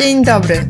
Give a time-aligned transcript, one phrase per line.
[0.00, 0.68] Dzień dobry.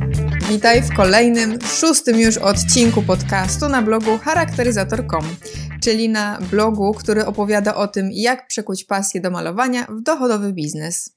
[0.48, 5.36] Witaj w kolejnym, szóstym już odcinku podcastu na blogu charakteryzator.com,
[5.82, 11.16] czyli na blogu, który opowiada o tym, jak przekuć pasję do malowania w dochodowy biznes.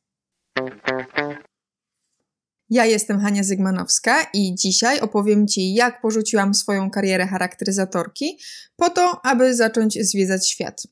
[2.69, 8.39] Ja jestem Hania Zygmanowska i dzisiaj opowiem Ci, jak porzuciłam swoją karierę charakteryzatorki
[8.75, 10.83] po to, aby zacząć zwiedzać świat.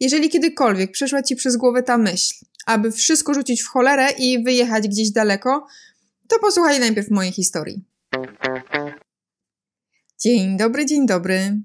[0.00, 2.34] Jeżeli kiedykolwiek przeszła Ci przez głowę ta myśl,
[2.66, 5.66] aby wszystko rzucić w cholerę i wyjechać gdzieś daleko,
[6.32, 7.84] to posłuchaj najpierw mojej historii.
[10.20, 11.60] Dzień dobry, dzień dobry.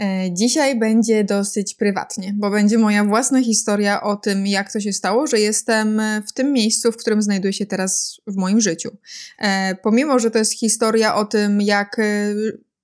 [0.00, 4.92] E, dzisiaj będzie dosyć prywatnie, bo będzie moja własna historia o tym, jak to się
[4.92, 8.96] stało, że jestem w tym miejscu, w którym znajduję się teraz w moim życiu.
[9.38, 12.34] E, pomimo, że to jest historia o tym, jak e,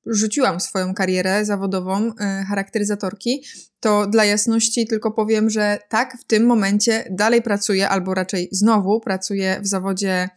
[0.07, 2.13] rzuciłam swoją karierę zawodową
[2.49, 3.45] charakteryzatorki,
[3.80, 9.01] to dla jasności tylko powiem, że tak, w tym momencie dalej pracuję, albo raczej znowu
[9.01, 10.29] pracuję w zawodzie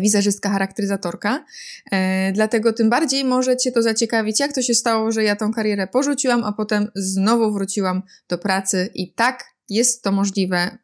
[0.00, 1.44] wizerzystka, charakteryzatorka.
[1.92, 5.52] E, dlatego tym bardziej może Cię to zaciekawić, jak to się stało, że ja tą
[5.52, 10.78] karierę porzuciłam, a potem znowu wróciłam do pracy i tak jest to możliwe,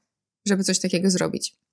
[0.46, 1.63] żeby coś takiego zrobić.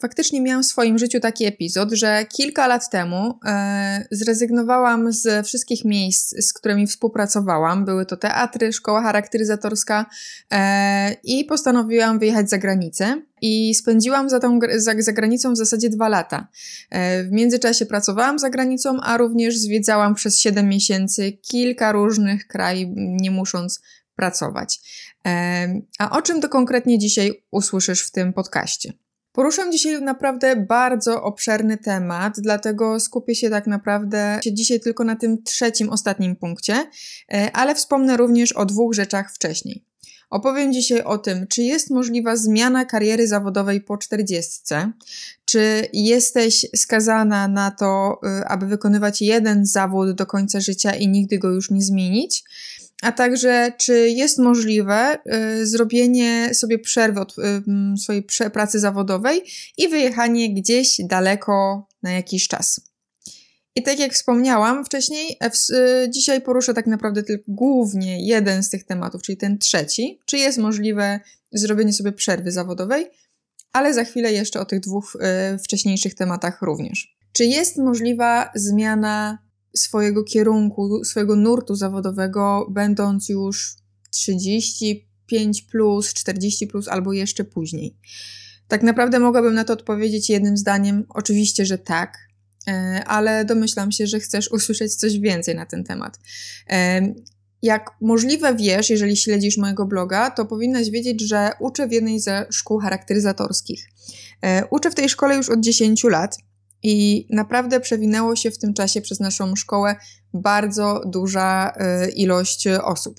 [0.00, 5.84] Faktycznie miałam w swoim życiu taki epizod, że kilka lat temu e, zrezygnowałam z wszystkich
[5.84, 7.84] miejsc, z którymi współpracowałam.
[7.84, 10.06] Były to teatry, szkoła charakteryzatorska
[10.52, 13.22] e, i postanowiłam wyjechać za granicę.
[13.42, 16.48] I spędziłam za, tą, za, za granicą w zasadzie dwa lata.
[16.90, 22.90] E, w międzyczasie pracowałam za granicą, a również zwiedzałam przez 7 miesięcy kilka różnych krajów,
[22.96, 23.82] nie musząc
[24.16, 24.80] pracować.
[25.26, 28.92] E, a o czym to konkretnie dzisiaj usłyszysz w tym podcaście?
[29.38, 35.42] Poruszam dzisiaj naprawdę bardzo obszerny temat, dlatego skupię się tak naprawdę dzisiaj tylko na tym
[35.42, 36.90] trzecim, ostatnim punkcie,
[37.32, 39.84] e, ale wspomnę również o dwóch rzeczach wcześniej.
[40.30, 44.60] Opowiem dzisiaj o tym, czy jest możliwa zmiana kariery zawodowej po 40,
[45.44, 51.38] czy jesteś skazana na to, y, aby wykonywać jeden zawód do końca życia i nigdy
[51.38, 52.44] go już nie zmienić,
[53.02, 55.18] a także czy jest możliwe
[55.60, 57.42] y, zrobienie sobie przerwy od y,
[57.96, 59.42] swojej pracy zawodowej
[59.76, 62.80] i wyjechanie gdzieś daleko na jakiś czas.
[63.74, 65.50] I tak jak wspomniałam wcześniej, e,
[66.04, 70.38] y, dzisiaj poruszę tak naprawdę tylko głównie jeden z tych tematów, czyli ten trzeci, czy
[70.38, 71.20] jest możliwe
[71.52, 73.06] zrobienie sobie przerwy zawodowej,
[73.72, 75.16] ale za chwilę jeszcze o tych dwóch
[75.64, 77.16] wcześniejszych tematach również.
[77.32, 79.47] Czy jest możliwa zmiana
[79.80, 83.76] swojego kierunku, swojego nurtu zawodowego, będąc już
[84.10, 87.96] 35 plus, 40 plus albo jeszcze później?
[88.68, 92.18] Tak naprawdę mogłabym na to odpowiedzieć jednym zdaniem: oczywiście, że tak,
[92.68, 96.18] e, ale domyślam się, że chcesz usłyszeć coś więcej na ten temat.
[96.70, 97.00] E,
[97.62, 102.46] jak możliwe wiesz, jeżeli śledzisz mojego bloga, to powinnaś wiedzieć, że uczę w jednej ze
[102.50, 103.88] szkół charakteryzatorskich.
[104.42, 106.38] E, uczę w tej szkole już od 10 lat
[106.82, 109.96] i naprawdę przewinęło się w tym czasie przez naszą szkołę
[110.34, 113.16] bardzo duża e, ilość osób.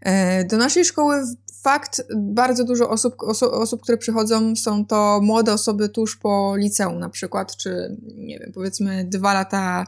[0.00, 1.22] E, do naszej szkoły
[1.62, 6.98] fakt, bardzo dużo osób, oso, osób, które przychodzą, są to młode osoby tuż po liceum
[6.98, 9.86] na przykład, czy nie wiem, powiedzmy dwa lata,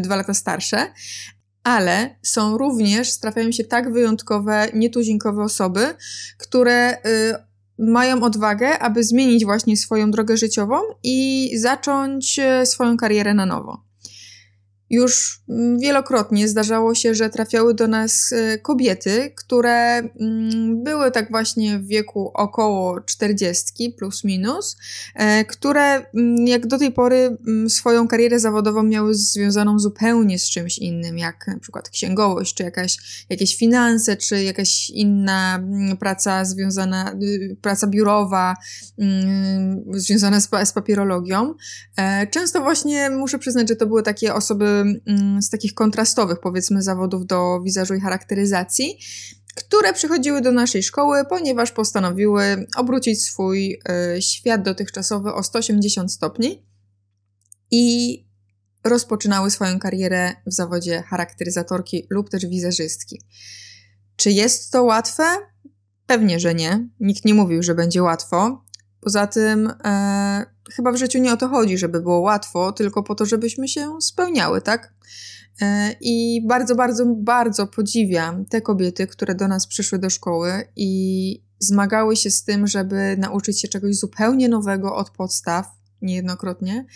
[0.00, 0.92] dwa lata starsze,
[1.62, 5.94] ale są również, trafiają się tak wyjątkowe, nietuzinkowe osoby,
[6.38, 6.96] które
[7.78, 13.85] mają odwagę, aby zmienić właśnie swoją drogę życiową i zacząć e, swoją karierę na nowo.
[14.90, 21.30] Już mm, wielokrotnie zdarzało się, że trafiały do nas e, kobiety, które mm, były tak
[21.30, 24.76] właśnie w wieku około 40 plus minus,
[25.14, 27.36] e, które mm, jak do tej pory
[27.68, 33.26] swoją karierę zawodową miały związaną zupełnie z czymś innym, jak na przykład księgowość, czy jakaś,
[33.30, 35.62] jakieś finanse, czy jakaś inna
[36.00, 38.56] praca związana, y, praca biurowa,
[39.94, 41.54] związana z, z papierologią.
[41.96, 44.75] E, często właśnie muszę przyznać, że to były takie osoby
[45.40, 48.98] z takich kontrastowych, powiedzmy, zawodów do wizażu i charakteryzacji,
[49.56, 53.80] które przychodziły do naszej szkoły, ponieważ postanowiły obrócić swój
[54.16, 56.66] y, świat dotychczasowy o 180 stopni
[57.70, 58.26] i
[58.84, 63.22] rozpoczynały swoją karierę w zawodzie charakteryzatorki lub też wizerzystki.
[64.16, 65.24] Czy jest to łatwe?
[66.06, 66.88] Pewnie, że nie.
[67.00, 68.64] Nikt nie mówił, że będzie łatwo.
[69.00, 73.14] Poza tym, e, chyba w życiu nie o to chodzi, żeby było łatwo, tylko po
[73.14, 74.94] to, żebyśmy się spełniały, tak?
[75.60, 81.42] E, I bardzo, bardzo, bardzo podziwiam te kobiety, które do nas przyszły do szkoły i
[81.58, 85.66] zmagały się z tym, żeby nauczyć się czegoś zupełnie nowego od podstaw,
[86.02, 86.86] niejednokrotnie.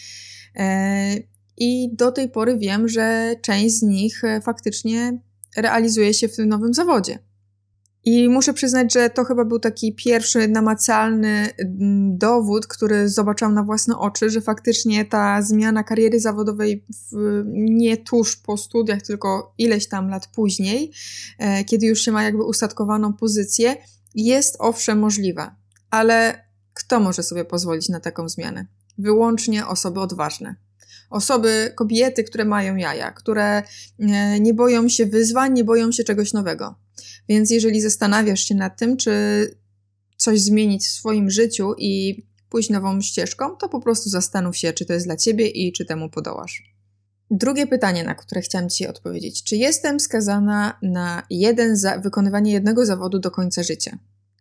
[0.56, 1.16] E,
[1.56, 5.20] I do tej pory wiem, że część z nich faktycznie
[5.56, 7.18] realizuje się w tym nowym zawodzie.
[8.04, 13.62] I muszę przyznać, że to chyba był taki pierwszy namacalny mm, dowód, który zobaczyłam na
[13.62, 19.88] własne oczy, że faktycznie ta zmiana kariery zawodowej w, nie tuż po studiach, tylko ileś
[19.88, 20.92] tam lat później,
[21.38, 23.76] e, kiedy już się ma jakby ustatkowaną pozycję,
[24.14, 25.56] jest owszem możliwa.
[25.90, 26.44] Ale
[26.74, 28.66] kto może sobie pozwolić na taką zmianę?
[28.98, 30.54] Wyłącznie osoby odważne.
[31.10, 33.62] Osoby, kobiety, które mają jaja, które
[33.98, 36.74] e, nie boją się wyzwań, nie boją się czegoś nowego.
[37.28, 39.12] Więc jeżeli zastanawiasz się nad tym, czy
[40.16, 44.86] coś zmienić w swoim życiu i pójść nową ścieżką, to po prostu zastanów się, czy
[44.86, 46.62] to jest dla ciebie i czy temu podołasz.
[47.30, 49.44] Drugie pytanie, na które chciałam Ci odpowiedzieć.
[49.44, 53.98] Czy jestem skazana na jeden za wykonywanie jednego zawodu do końca życia?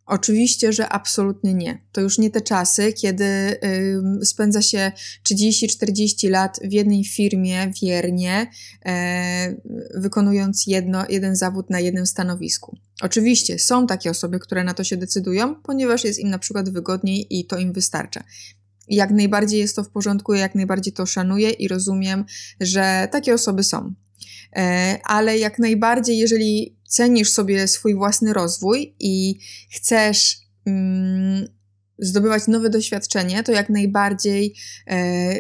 [0.10, 1.82] Oczywiście, że absolutnie nie.
[1.92, 4.92] To już nie te czasy, kiedy y, spędza się
[5.24, 8.48] 30-40 lat w jednej firmie wiernie,
[8.86, 9.56] e,
[9.96, 12.78] wykonując jedno, jeden zawód na jednym stanowisku.
[13.02, 17.40] Oczywiście są takie osoby, które na to się decydują, ponieważ jest im na przykład wygodniej
[17.40, 18.24] i to im wystarcza.
[18.88, 22.26] Jak najbardziej jest to w porządku, jak najbardziej to szanuję i rozumiem,
[22.62, 23.94] że takie osoby są.
[24.56, 29.39] E, ale jak najbardziej, jeżeli cenisz sobie swój własny rozwój i
[29.71, 31.47] chcesz mm,
[32.00, 34.56] zdobywać nowe doświadczenie, to jak najbardziej
[34.88, 35.36] e,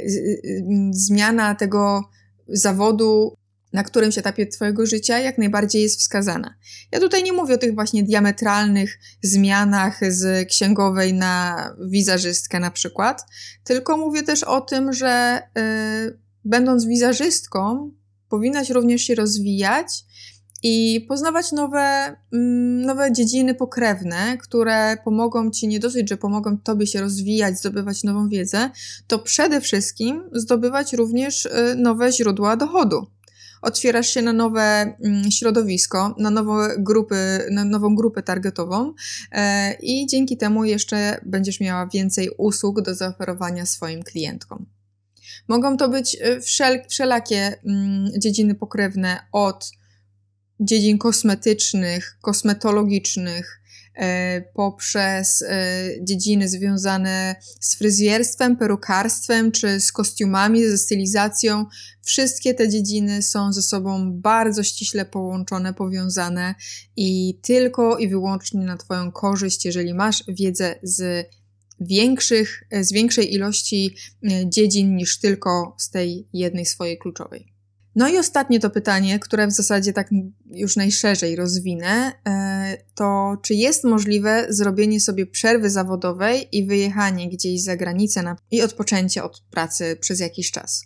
[0.91, 2.09] zmiana tego
[2.47, 3.33] zawodu
[3.73, 6.55] na którymś etapie Twojego życia jak najbardziej jest wskazana.
[6.91, 13.25] Ja tutaj nie mówię o tych właśnie diametralnych zmianach z księgowej na wizerzystkę na przykład,
[13.63, 17.91] tylko mówię też o tym, że y, będąc wizerzystką,
[18.29, 20.05] powinnaś również się rozwijać
[20.63, 26.87] i poznawać nowe, mm, nowe dziedziny pokrewne, które pomogą ci nie dosyć, że pomogą tobie
[26.87, 28.69] się rozwijać, zdobywać nową wiedzę,
[29.07, 33.07] to przede wszystkim zdobywać również y, nowe źródła dochodu.
[33.61, 38.93] Otwierasz się na nowe mm, środowisko, na nowe grupy, na nową grupę targetową
[39.31, 44.65] e, i dzięki temu jeszcze będziesz miała więcej usług do zaoferowania swoim klientkom.
[45.47, 49.71] Mogą to być y, wszel wszelakie mm, dziedziny pokrewne od
[50.59, 53.61] dziedzin kosmetycznych, kosmetologicznych,
[53.95, 61.65] e, poprzez e, dziedziny związane z fryzjerstwem, perukarstwem czy z kostiumami, ze stylizacją.
[62.05, 66.55] Wszystkie te dziedziny są ze sobą bardzo ściśle połączone, powiązane
[66.95, 71.27] i tylko i wyłącznie na Twoją korzyść, jeżeli masz wiedzę z
[71.81, 77.58] większych, z większej ilości e, dziedzin niż tylko z tej jednej swojej kluczowej.
[77.95, 80.09] No i ostatnie to pytanie, które w zasadzie tak
[80.45, 87.63] już najszerzej rozwinę, e, to czy jest możliwe zrobienie sobie przerwy zawodowej i wyjechanie gdzieś
[87.63, 90.85] za granicę na, i odpoczęcie od pracy przez jakiś czas?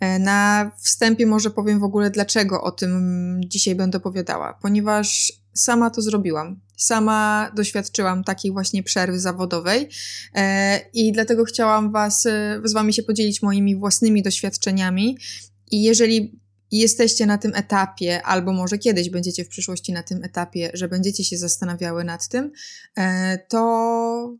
[0.00, 5.90] E, na wstępie może powiem w ogóle, dlaczego o tym dzisiaj będę opowiadała, ponieważ sama
[5.90, 6.60] to zrobiłam.
[6.76, 9.88] Sama doświadczyłam takiej właśnie przerwy zawodowej
[10.34, 12.22] e, i dlatego chciałam was,
[12.64, 15.18] z Wami się podzielić moimi własnymi doświadczeniami.
[15.70, 20.70] I jeżeli jesteście na tym etapie, albo może kiedyś będziecie w przyszłości na tym etapie,
[20.74, 22.52] że będziecie się zastanawiały nad tym,
[22.96, 24.38] e, to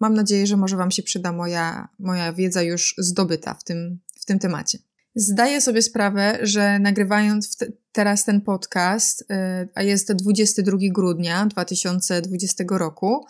[0.00, 4.24] mam nadzieję, że może Wam się przyda moja, moja wiedza już zdobyta w tym, w
[4.24, 4.78] tym temacie.
[5.14, 12.64] Zdaję sobie sprawę, że nagrywając te, teraz ten podcast, e, a jest 22 grudnia 2020
[12.70, 13.26] roku,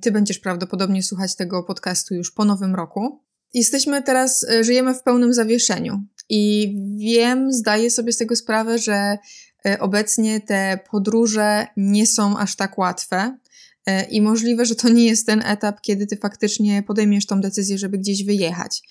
[0.00, 3.22] Ty będziesz prawdopodobnie słuchać tego podcastu już po nowym roku.
[3.54, 6.02] Jesteśmy teraz, e, żyjemy w pełnym zawieszeniu.
[6.30, 9.18] I wiem, zdaję sobie z tego sprawę, że
[9.66, 13.38] e, obecnie te podróże nie są aż tak łatwe.
[13.86, 17.78] E, I możliwe, że to nie jest ten etap, kiedy ty faktycznie podejmiesz tą decyzję,
[17.78, 18.82] żeby gdzieś wyjechać.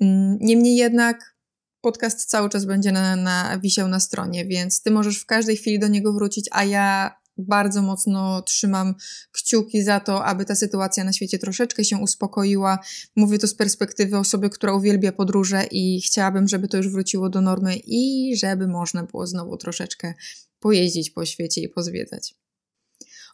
[0.00, 1.34] Mm, niemniej jednak
[1.80, 5.78] podcast cały czas będzie na, na, wisiał na stronie, więc ty możesz w każdej chwili
[5.78, 8.94] do niego wrócić, a ja bardzo mocno trzymam
[9.32, 12.78] kciuki za to, aby ta sytuacja na świecie troszeczkę się uspokoiła.
[13.16, 17.40] Mówię to z perspektywy osoby, która uwielbia podróże i chciałabym, żeby to już wróciło do
[17.40, 20.14] normy i żeby można było znowu troszeczkę
[20.60, 22.43] pojeździć po świecie i pozwiedzać.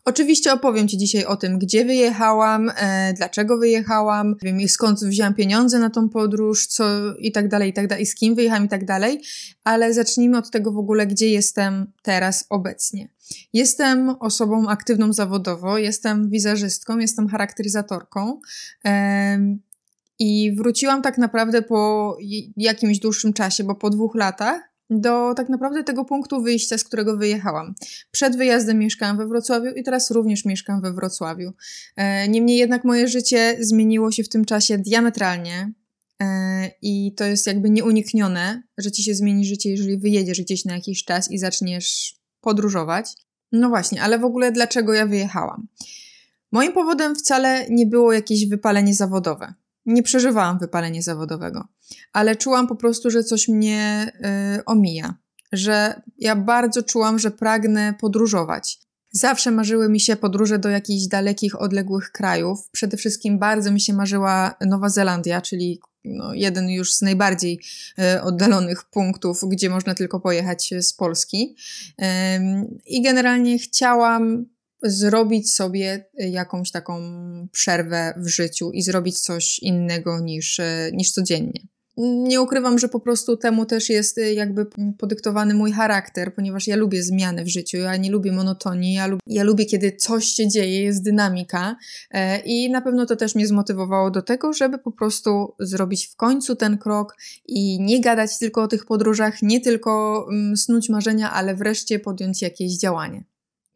[0.04, 5.78] Oczywiście opowiem Ci dzisiaj o tym, gdzie wyjechałam, e, dlaczego wyjechałam, wiem skąd wziąłam pieniądze
[5.78, 6.85] na tą podróż, co
[7.19, 9.23] i tak dalej, i tak dalej, z kim wyjechałam i tak dalej,
[9.64, 13.09] ale zacznijmy od tego w ogóle, gdzie jestem teraz obecnie.
[13.52, 18.40] Jestem osobą aktywną zawodowo, jestem wizerzystką, jestem charakteryzatorką.
[18.85, 19.38] E,
[20.19, 22.16] I wróciłam tak naprawdę po
[22.57, 27.16] jakimś dłuższym czasie, bo po dwóch latach, do tak naprawdę tego punktu wyjścia, z którego
[27.16, 27.75] wyjechałam.
[28.11, 31.52] Przed wyjazdem mieszkałam we Wrocławiu i teraz również mieszkam we Wrocławiu.
[31.97, 35.73] E, niemniej jednak moje życie zmieniło się w tym czasie diametralnie.
[36.23, 40.75] E, I to jest jakby nieuniknione, że ci się zmieni życie, jeżeli wyjedziesz gdzieś na
[40.75, 43.12] jakiś czas i zaczniesz podróżować.
[43.52, 45.66] No właśnie, ale w ogóle dlaczego ja wyjechałam?
[46.52, 49.54] Moim powodem wcale nie było jakieś wypalenie zawodowe.
[49.87, 51.68] Nie przeżywałam wypalenia zawodowego,
[52.12, 54.12] ale czułam po prostu, że coś mnie
[54.58, 55.14] y, omija,
[55.52, 58.78] że ja bardzo czułam, że pragnę podróżować.
[59.12, 62.68] Zawsze marzyły mi się podróże do jakichś dalekich, odległych krajów.
[62.72, 67.60] Przede wszystkim bardzo mi się marzyła Nowa Zelandia, czyli no, jeden już z najbardziej
[67.99, 71.56] e, oddalonych punktów, gdzie można tylko pojechać z Polski.
[72.87, 74.46] I generalnie chciałam
[74.82, 77.02] zrobić sobie jakąś taką
[77.52, 81.60] przerwę w życiu i zrobić coś innego niż, e, niż codziennie.
[82.02, 84.66] Nie ukrywam, że po prostu temu też jest y, jakby
[84.99, 89.20] podyktowany mój charakter, ponieważ ja lubię zmiany w życiu, ja nie lubię monotonii, ja, lub,
[89.26, 91.76] ja lubię, kiedy coś się dzieje, jest dynamika
[92.10, 96.16] e, i na pewno to też mnie zmotywowało do tego, żeby po prostu zrobić w
[96.16, 101.32] końcu ten krok i nie gadać tylko o tych podróżach, nie tylko mm, snuć marzenia,
[101.32, 103.25] ale wreszcie podjąć jakieś działanie.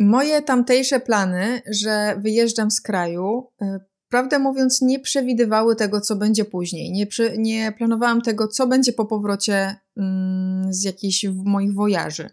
[0.05, 6.45] Moje tamtejsze plany, że wyjeżdżam z kraju, e, prawdę mówiąc, nie przewidywały tego, co będzie
[6.45, 6.93] później.
[6.93, 7.07] Nie,
[7.39, 12.31] nie planowałam tego, co będzie po powrocie mm, z jakichś moich wojaży.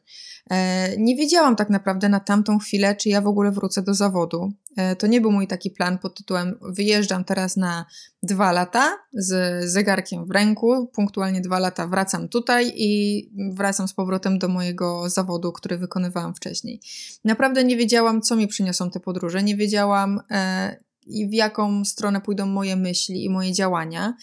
[0.50, 4.54] E, nie wiedziałam tak naprawdę na tamtą chwilę, czy ja w ogóle wrócę do zawodu.
[4.78, 7.86] E, to nie był mój taki plan pod tytułem wyjeżdżam teraz na
[8.24, 13.22] dwa lata z zegarkiem w ręku, punktualnie dwa lata wracam tutaj i
[13.54, 16.82] wracam z powrotem do mojego zawodu, który wykonywałam wcześniej.
[17.26, 22.22] Naprawdę nie wiedziałam, co mi przyniosą te podróże, nie wiedziałam, e, i w jaką stronę
[22.22, 24.14] pójdą moje myśli i moje działania.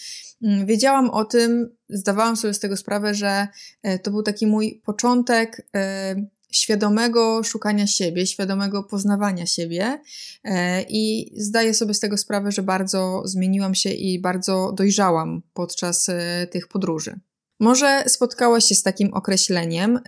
[0.42, 3.48] Mm, wiedziałam o tym, zdawałam sobie z tego sprawę, że
[3.82, 6.14] e, to był taki mój początek e,
[6.52, 10.00] świadomego szukania siebie, świadomego poznawania siebie
[10.44, 16.06] e, i zdaję sobie z tego sprawę, że bardzo zmieniłam się i bardzo dojrzałam podczas
[16.50, 17.20] tych podróży.
[17.60, 20.00] Może spotkałaś się z takim określeniem y,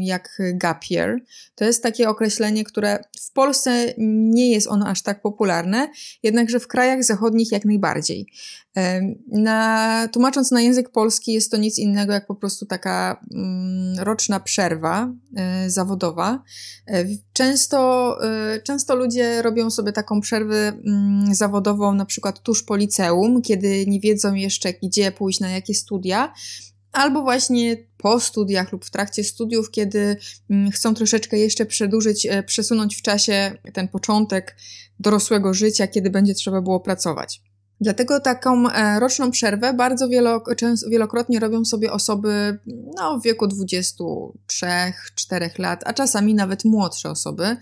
[0.00, 1.20] jak gap year.
[1.54, 5.88] To jest takie określenie, które w Polsce nie jest ono aż tak popularne,
[6.22, 8.26] jednakże w krajach zachodnich jak najbardziej.
[8.78, 8.80] Y,
[9.26, 14.40] na, tłumacząc na język polski, jest to nic innego jak po prostu taka mm, roczna
[14.40, 15.12] przerwa
[15.66, 16.42] y, zawodowa.
[17.32, 18.18] Często,
[18.64, 24.00] często ludzie robią sobie taką przerwę mm, zawodową, na przykład tuż po liceum, kiedy nie
[24.00, 26.32] wiedzą jeszcze, gdzie pójść, na jakie studia
[26.92, 30.16] albo właśnie po studiach lub w trakcie studiów, kiedy
[30.50, 34.56] mm, chcą troszeczkę jeszcze przedłużyć, e, przesunąć w czasie ten początek
[35.00, 37.42] dorosłego życia, kiedy będzie trzeba było pracować.
[37.82, 40.08] Dlatego taką e, roczną przerwę bardzo
[40.90, 42.58] wielokrotnie robią sobie osoby
[42.96, 47.56] no, w wieku 23-4 lat, a czasami nawet młodsze osoby.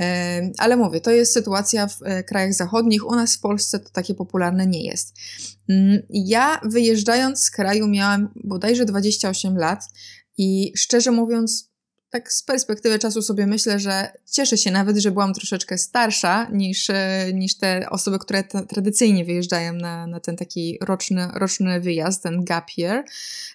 [0.00, 3.90] E, ale mówię, to jest sytuacja w e, krajach zachodnich, u nas w Polsce to
[3.90, 5.16] takie popularne nie jest.
[5.68, 9.84] Mm, ja wyjeżdżając z kraju miałam bodajże 28 lat
[10.38, 11.69] i szczerze mówiąc,
[12.10, 16.90] tak z perspektywy czasu sobie myślę, że cieszę się nawet, że byłam troszeczkę starsza niż,
[16.90, 22.44] e, niż te osoby, które tradycyjnie wyjeżdżają na, na ten taki roczny, roczny wyjazd, ten
[22.44, 23.04] gap year,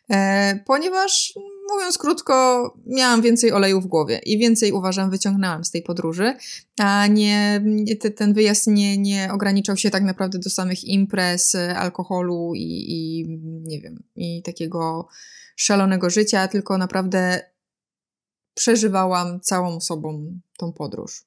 [0.09, 1.33] e, ponieważ
[1.73, 6.33] mówiąc krótko, miałam więcej oleju w głowie i więcej uważam wyciągnęłam z tej podróży,
[6.79, 7.63] a nie,
[7.99, 13.25] te, ten wyjazd nie, nie ograniczał się tak naprawdę do samych imprez, alkoholu i, i
[13.63, 15.07] nie wiem, i takiego
[15.55, 17.41] szalonego życia, tylko naprawdę
[18.55, 21.25] przeżywałam całą sobą tą podróż.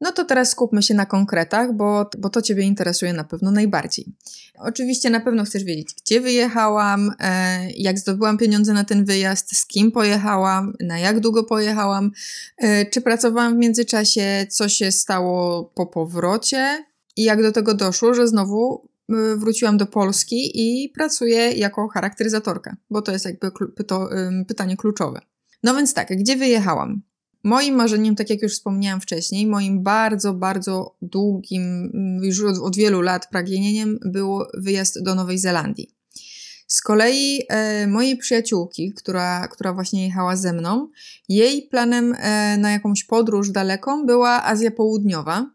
[0.00, 4.06] No to teraz skupmy się na konkretach, bo, bo to Ciebie interesuje na pewno najbardziej.
[4.58, 9.66] Oczywiście na pewno chcesz wiedzieć, gdzie wyjechałam, e, jak zdobyłam pieniądze na ten wyjazd, z
[9.66, 12.10] kim pojechałam, na jak długo pojechałam,
[12.56, 16.84] e, czy pracowałam w międzyczasie, co się stało po powrocie
[17.16, 22.76] i jak do tego doszło, że znowu e, wróciłam do Polski i pracuję jako charakteryzatorka,
[22.90, 23.50] bo to jest jakby
[24.48, 25.20] pytanie kluczowe.
[25.62, 27.02] No więc tak, gdzie wyjechałam?
[27.44, 32.76] Moim marzeniem, tak jak już wspomniałam wcześniej, moim bardzo, bardzo długim, mm, już od, od
[32.76, 35.94] wielu lat pragnieniem był wyjazd do Nowej Zelandii.
[36.66, 40.88] Z kolei e, mojej przyjaciółki, która, która właśnie jechała ze mną,
[41.28, 45.50] jej planem e, na jakąś podróż daleką była Azja Południowa.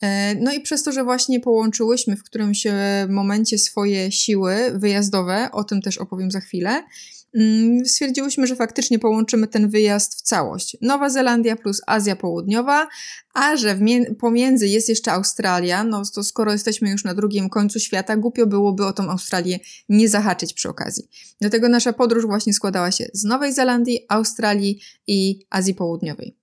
[0.00, 5.48] E, no i przez to, że właśnie połączyłyśmy w którymś e, momencie swoje siły wyjazdowe,
[5.52, 6.82] o tym też opowiem za chwilę,
[7.34, 10.76] Mm, stwierdziłyśmy, że faktycznie połączymy ten wyjazd w całość.
[10.80, 12.88] Nowa Zelandia plus Azja Południowa,
[13.34, 13.78] a że
[14.18, 18.86] pomiędzy jest jeszcze Australia, no to skoro jesteśmy już na drugim końcu świata, głupio byłoby
[18.86, 21.08] o tą Australię nie zahaczyć przy okazji.
[21.40, 26.39] Dlatego nasza podróż właśnie składała się z Nowej Zelandii, Australii i Azji Południowej.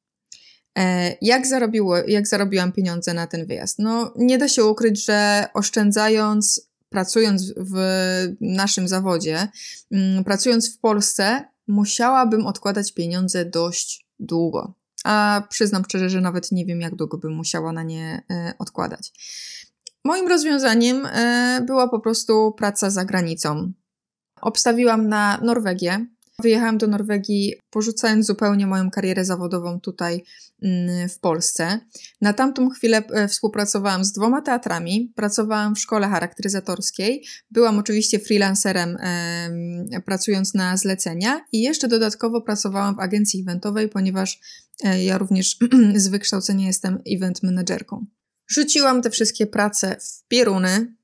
[0.77, 3.79] E, jak, zarobiło, jak zarobiłam pieniądze na ten wyjazd?
[3.79, 7.77] No, nie da się ukryć, że oszczędzając pracując w
[8.41, 9.48] naszym zawodzie,
[9.91, 14.74] mm, pracując w Polsce, musiałabym odkładać pieniądze dość długo.
[15.03, 19.12] A przyznam szczerze, że nawet nie wiem, jak długo bym musiała na nie e, odkładać.
[20.03, 23.72] Moim rozwiązaniem e, była po prostu praca za granicą.
[24.41, 26.05] Obstawiłam na Norwegię.
[26.41, 30.24] Wyjechałam do Norwegii, porzucając zupełnie moją karierę zawodową tutaj
[30.63, 31.79] mm, w Polsce.
[32.22, 38.98] Na tamtą chwilę e, współpracowałam z dwoma teatrami, pracowałam w szkole charakteryzatorskiej, byłam oczywiście freelancerem,
[40.06, 44.39] pracując na zlecenia i jeszcze dodatkowo pracowałam w agencji eventowej, ponieważ
[44.84, 45.58] e, ja również
[45.96, 48.06] z wykształcenia jestem event managerką.
[48.50, 50.97] Rzuciłam te wszystkie prace w pieruny,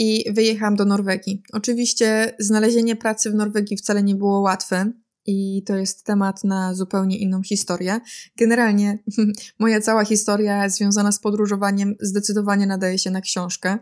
[0.00, 1.42] i wyjechałam do Norwegii.
[1.52, 4.92] Oczywiście znalezienie pracy w Norwegii wcale nie było łatwe.
[5.26, 8.00] I to jest temat na zupełnie inną historię.
[8.36, 8.98] Generalnie
[9.58, 13.78] moja cała historia związana z podróżowaniem zdecydowanie nadaje się na książkę,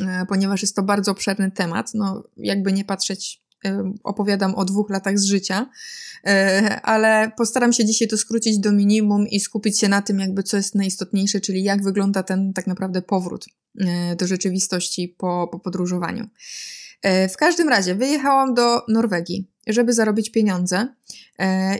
[0.00, 1.90] e, ponieważ jest to bardzo obszerny temat.
[1.94, 3.42] No, jakby nie patrzeć,
[4.04, 5.70] opowiadam o dwóch latach z życia,
[6.26, 10.42] e, ale postaram się dzisiaj to skrócić do minimum i skupić się na tym, jakby
[10.42, 13.46] co jest najistotniejsze, czyli jak wygląda ten tak naprawdę powrót
[13.80, 16.28] E, do rzeczywistości po, po podróżowaniu.
[17.02, 20.88] E, w każdym razie wyjechałam do Norwegii, żeby zarobić pieniądze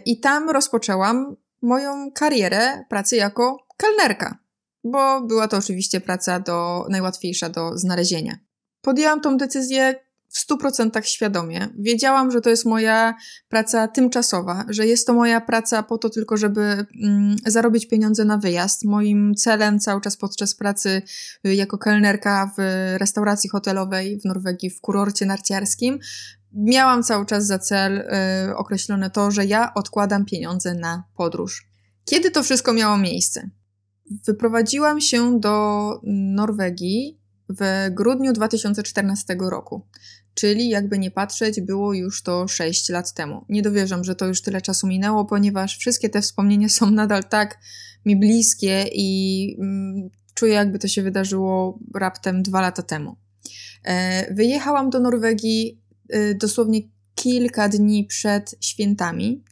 [0.06, 4.38] i tam rozpoczęłam moją karierę pracy jako kelnerka,
[4.84, 8.38] bo była to oczywiście praca do, najłatwiejsza do znalezienia.
[8.80, 9.94] Podjęłam tą decyzję
[10.32, 11.68] w stu procentach świadomie.
[11.78, 13.14] Wiedziałam, że to jest moja
[13.48, 18.38] praca tymczasowa, że jest to moja praca po to tylko, żeby mm, zarobić pieniądze na
[18.38, 18.84] wyjazd.
[18.84, 21.02] Moim celem cały czas podczas pracy
[21.46, 22.60] y, jako kelnerka w
[22.98, 25.98] restauracji hotelowej w Norwegii, w kurorcie narciarskim,
[26.52, 28.06] miałam cały czas za cel y,
[28.56, 31.68] określone to, że ja odkładam pieniądze na podróż.
[32.04, 33.50] Kiedy to wszystko miało miejsce?
[34.26, 36.00] Wyprowadziłam się do
[36.34, 39.86] Norwegii w grudniu 2014 roku.
[40.34, 43.44] Czyli jakby nie patrzeć, było już to 6 lat temu.
[43.48, 47.58] Nie dowierzam, że to już tyle czasu minęło, ponieważ wszystkie te wspomnienia są nadal tak
[48.06, 53.16] mi bliskie i mm, czuję, jakby to się wydarzyło raptem dwa lata temu.
[53.84, 56.80] E, wyjechałam do Norwegii e, dosłownie
[57.14, 59.42] kilka dni przed świętami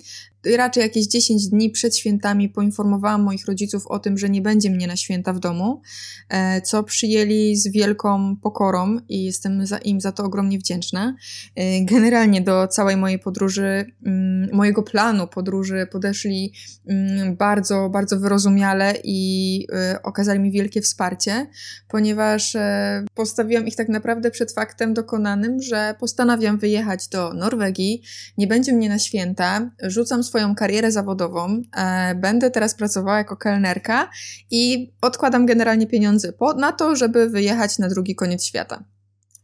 [0.57, 4.87] raczej jakieś 10 dni przed świętami poinformowałam moich rodziców o tym, że nie będzie mnie
[4.87, 5.83] na święta w domu,
[6.29, 11.17] e, co przyjęli z wielką pokorą i jestem za, im za to ogromnie wdzięczna.
[11.57, 16.53] E, generalnie do całej mojej podróży, mm, mojego planu podróży podeszli
[16.87, 21.47] mm, bardzo, bardzo wyrozumiale i e, okazali mi wielkie wsparcie,
[21.89, 22.57] ponieważ
[23.15, 28.03] postawiłam ich tak naprawdę przed faktem dokonanym, że postanawiam wyjechać do Norwegii,
[28.39, 34.11] nie będzie mnie na święta, rzucam swoją karierę zawodową, e, będę teraz pracowała jako kelnerka
[34.51, 38.85] i odkładam generalnie pieniądze po, na to, żeby wyjechać na drugi koniec świata.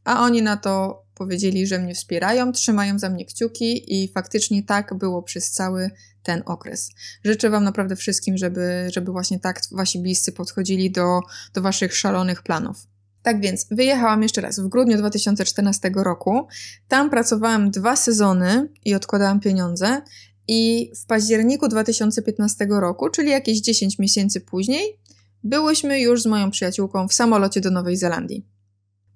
[0.05, 4.94] A oni na to powiedzieli, że mnie wspierają, trzymają za mnie kciuki i faktycznie tak
[4.94, 5.90] było przez cały
[6.22, 6.90] ten okres.
[7.25, 11.20] Życzę Wam naprawdę wszystkim, żeby, żeby właśnie tak Wasi bliscy podchodzili do,
[11.55, 12.87] do Waszych szalonych planów.
[13.27, 16.49] Tak więc wyjechałam jeszcze raz w grudniu 2014 roku.
[16.88, 20.03] Tam pracowałam dwa sezony i odkładałam pieniądze.
[20.49, 24.99] I w październiku 2015 roku, czyli jakieś 10 miesięcy później,
[25.45, 28.47] byłyśmy już z moją przyjaciółką w samolocie do Nowej Zelandii.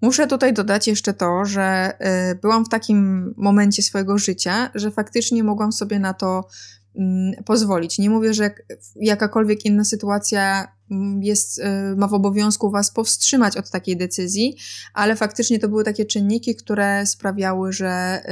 [0.02, 1.92] Muszę tutaj dodać jeszcze to, że
[2.32, 6.48] y, byłam w takim momencie swojego życia, że faktycznie mogłam sobie na to
[6.96, 7.00] y,
[7.44, 7.98] pozwolić.
[7.98, 8.50] Nie mówię, że
[8.96, 11.62] jakakolwiek inna sytuacja mm, jest, y,
[11.96, 14.56] ma w obowiązku Was powstrzymać od takiej decyzji,
[14.94, 18.22] ale faktycznie to były takie czynniki, które sprawiały, że,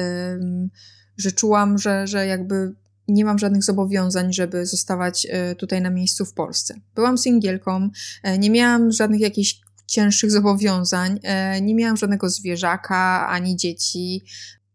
[1.16, 2.74] że czułam, że, że jakby
[3.08, 6.80] nie mam żadnych zobowiązań, żeby zostawać e, tutaj na miejscu w Polsce.
[6.94, 7.90] Byłam singielką,
[8.22, 14.22] e, nie miałam żadnych jakichś cięższych zobowiązań, e, nie miałam żadnego zwierzaka ani dzieci.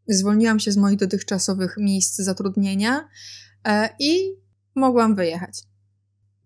[0.08, 3.10] Zwolniłam się z moich dotychczasowych miejsc zatrudnienia
[4.00, 4.34] i
[4.76, 5.64] mogłam wyjechać.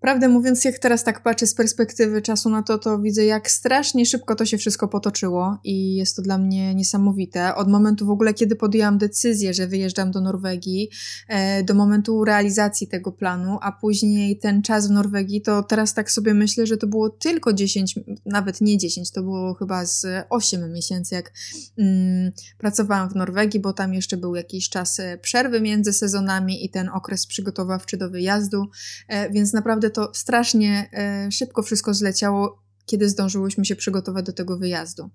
[0.01, 4.05] Prawdę mówiąc, jak teraz tak patrzę z perspektywy czasu na to, to widzę, jak strasznie
[4.05, 7.55] szybko to się wszystko potoczyło i jest to dla mnie niesamowite.
[7.55, 10.89] Od momentu w ogóle, kiedy podjęłam decyzję, że wyjeżdżam do Norwegii,
[11.27, 16.11] e, do momentu realizacji tego planu, a później ten czas w Norwegii, to teraz tak
[16.11, 20.73] sobie myślę, że to było tylko 10, nawet nie 10, to było chyba z 8
[20.73, 21.33] miesięcy, jak
[21.77, 26.69] mm, pracowałam w Norwegii, bo tam jeszcze był jakiś czas e, przerwy między sezonami i
[26.69, 28.65] ten okres przygotowawczy do wyjazdu,
[29.07, 34.33] e, więc naprawdę naprawdę to strasznie e, szybko wszystko zleciało, kiedy zdążyłyśmy się przygotować do
[34.33, 35.09] tego wyjazdu.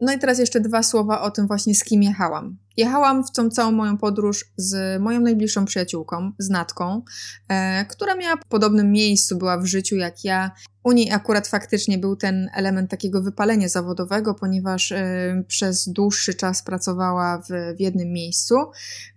[0.00, 2.58] No i teraz jeszcze dwa słowa o tym właśnie z kim jechałam.
[2.76, 7.02] Jechałam w tą całą moją podróż z moją najbliższą przyjaciółką, z Natką,
[7.48, 10.50] e, która miała w podobnym miejscu, była w życiu jak ja.
[10.84, 16.62] U niej akurat faktycznie był ten element takiego wypalenia zawodowego, ponieważ e, przez dłuższy czas
[16.62, 18.54] pracowała w, w jednym miejscu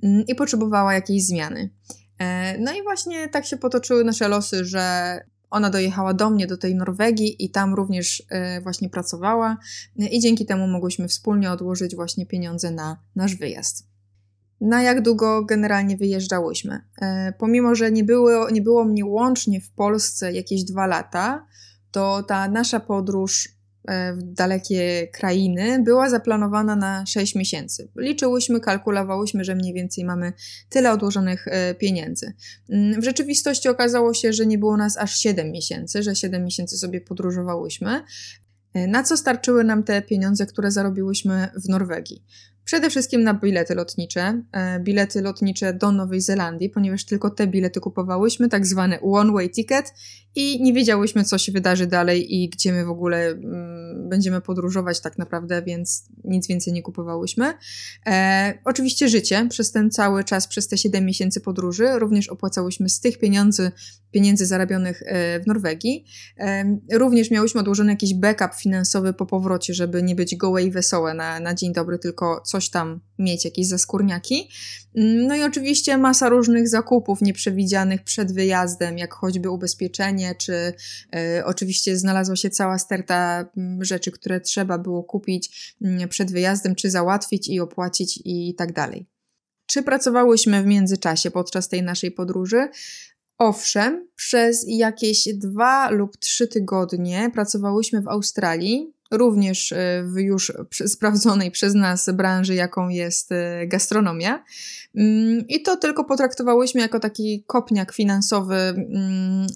[0.04, 1.70] mm, i potrzebowała jakiejś zmiany.
[2.20, 6.58] E, no i właśnie tak się potoczyły nasze losy, że ona dojechała do mnie, do
[6.58, 9.58] tej Norwegii i tam również e, właśnie pracowała
[9.96, 13.88] i dzięki temu mogłyśmy wspólnie odłożyć właśnie pieniądze na nasz wyjazd.
[14.62, 16.82] Na jak długo generalnie wyjeżdżałyśmy?
[17.02, 21.46] E, pomimo, że nie było, nie było mnie łącznie w Polsce jakieś dwa lata,
[21.92, 23.57] to ta nasza podróż
[23.88, 27.90] w dalekie krainy była zaplanowana na 6 miesięcy.
[27.96, 30.34] Liczyłyśmy, kalkulowałyśmy, że mniej więcej mamy
[30.70, 32.34] tyle odłożonych e, pieniędzy.
[32.70, 36.78] Mm, w rzeczywistości okazało się, że nie było nas aż 7 miesięcy, że 7 miesięcy
[36.78, 38.04] sobie podróżowałyśmy.
[38.74, 42.24] E, na co starczyły nam te pieniądze, które zarobiłyśmy w Norwegii?
[42.68, 47.80] Przede wszystkim na bilety lotnicze, e, bilety lotnicze do Nowej Zelandii, ponieważ tylko te bilety
[47.80, 49.94] kupowałyśmy, tak zwany one-way ticket
[50.36, 55.02] i nie wiedziałyśmy, co się wydarzy dalej i gdzie my w ogóle mm, będziemy podróżować
[55.02, 57.54] tak naprawdę, więc nic więcej nie kupowałyśmy.
[58.08, 63.00] E, oczywiście życie przez ten cały czas, przez te 7 miesięcy podróży, również opłacałyśmy z
[63.00, 63.72] tych pieniędzy,
[64.12, 66.06] pieniędzy zarabionych e, w Norwegii.
[66.40, 71.14] E, również miałyśmy odłożony jakiś backup finansowy po powrocie, żeby nie być gołe i wesołe
[71.14, 74.50] na, na dzień dobry, tylko coś tam mieć, jakieś zaskórniaki.
[74.96, 81.98] No i oczywiście masa różnych zakupów nieprzewidzianych przed wyjazdem, jak choćby ubezpieczenie, czy y, oczywiście
[81.98, 83.46] znalazła się cała sterta
[83.80, 85.76] rzeczy, które trzeba było kupić
[86.10, 89.06] przed wyjazdem, czy załatwić i opłacić i tak dalej.
[89.66, 92.70] Czy pracowałyśmy w międzyczasie podczas tej naszej podróży?
[93.38, 101.52] Owszem, przez jakieś dwa lub trzy tygodnie pracowałyśmy w Australii, również e, w już sprawdzonej
[101.52, 104.44] przez nas branży, jaką jest e, gastronomia.
[104.96, 109.48] Mm, I to tylko potraktowałyśmy jako taki kopniak finansowy mm,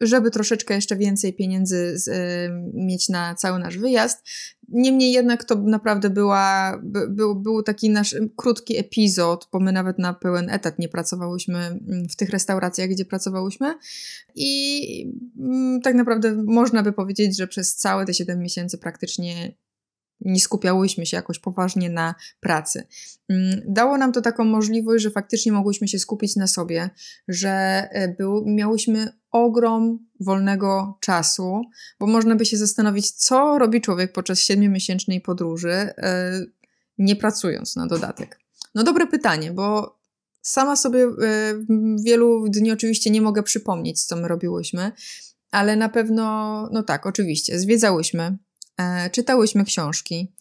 [0.00, 2.14] żeby troszeczkę jeszcze więcej pieniędzy z, y,
[2.74, 4.26] mieć na cały nasz wyjazd.
[4.68, 9.98] Niemniej jednak to naprawdę była, by, był, był taki nasz krótki epizod, bo my nawet
[9.98, 13.74] na pełen etat nie pracowałyśmy mm, w tych restauracjach, gdzie pracowałyśmy.
[14.34, 19.54] I mm, tak naprawdę można by powiedzieć, że przez całe te 7 miesięcy praktycznie
[20.20, 22.86] nie skupiałyśmy się jakoś poważnie na pracy.
[23.28, 26.90] Mm, dało nam to taką możliwość, że faktycznie mogłyśmy się skupić na sobie,
[27.28, 27.50] że
[27.90, 31.62] e, był, miałyśmy ogrom wolnego czasu,
[32.00, 36.40] bo można by się zastanowić, co robi człowiek podczas siedmiomiesięcznej podróży, e,
[36.98, 38.40] nie pracując na dodatek.
[38.74, 39.98] No dobre pytanie, bo
[40.42, 41.08] sama sobie e,
[42.04, 44.92] wielu dni oczywiście nie mogę przypomnieć, co my robiłyśmy,
[45.50, 48.38] ale na pewno, no tak, oczywiście, zwiedzałyśmy,
[49.12, 50.34] czytałyśmy książki,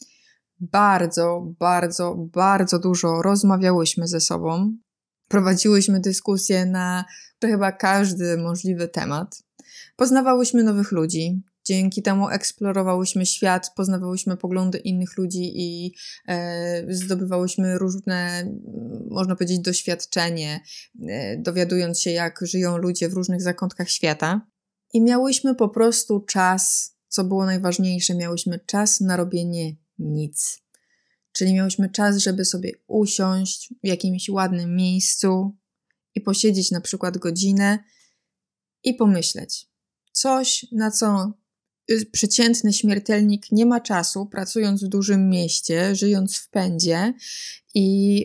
[0.59, 4.77] bardzo, bardzo, bardzo dużo rozmawiałyśmy ze sobą,
[5.27, 7.05] prowadziłyśmy dyskusje na
[7.41, 9.43] chyba każdy możliwy temat.
[9.95, 15.93] Poznawałyśmy nowych ludzi, dzięki temu eksplorowałyśmy świat, poznawałyśmy poglądy innych ludzi i
[16.27, 18.51] e, zdobywałyśmy różne,
[19.09, 20.59] można powiedzieć, doświadczenie,
[21.07, 24.41] e, dowiadując się, jak żyją ludzie w różnych zakątkach świata.
[24.93, 30.61] I miałyśmy po prostu czas, co było najważniejsze, miałyśmy czas na robienie nic.
[31.31, 35.55] Czyli miałyśmy czas, żeby sobie usiąść w jakimś ładnym miejscu
[36.15, 37.79] i posiedzieć na przykład godzinę
[38.83, 39.67] i pomyśleć.
[40.11, 41.33] Coś, na co
[41.91, 47.13] y, przeciętny śmiertelnik nie ma czasu, pracując w dużym mieście, żyjąc w pędzie
[47.73, 48.21] i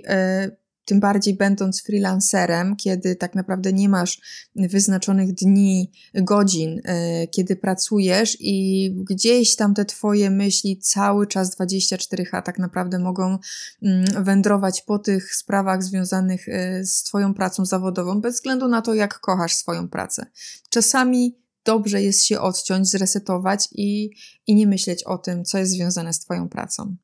[0.46, 4.20] y, tym bardziej będąc freelancerem, kiedy tak naprawdę nie masz
[4.56, 12.42] wyznaczonych dni, godzin, e, kiedy pracujesz i gdzieś tam te twoje myśli cały czas 24H
[12.42, 13.38] tak naprawdę mogą
[13.82, 18.94] mm, wędrować po tych sprawach związanych e, z twoją pracą zawodową, bez względu na to,
[18.94, 20.26] jak kochasz swoją pracę.
[20.70, 24.10] Czasami dobrze jest się odciąć, zresetować i,
[24.46, 26.96] i nie myśleć o tym, co jest związane z twoją pracą.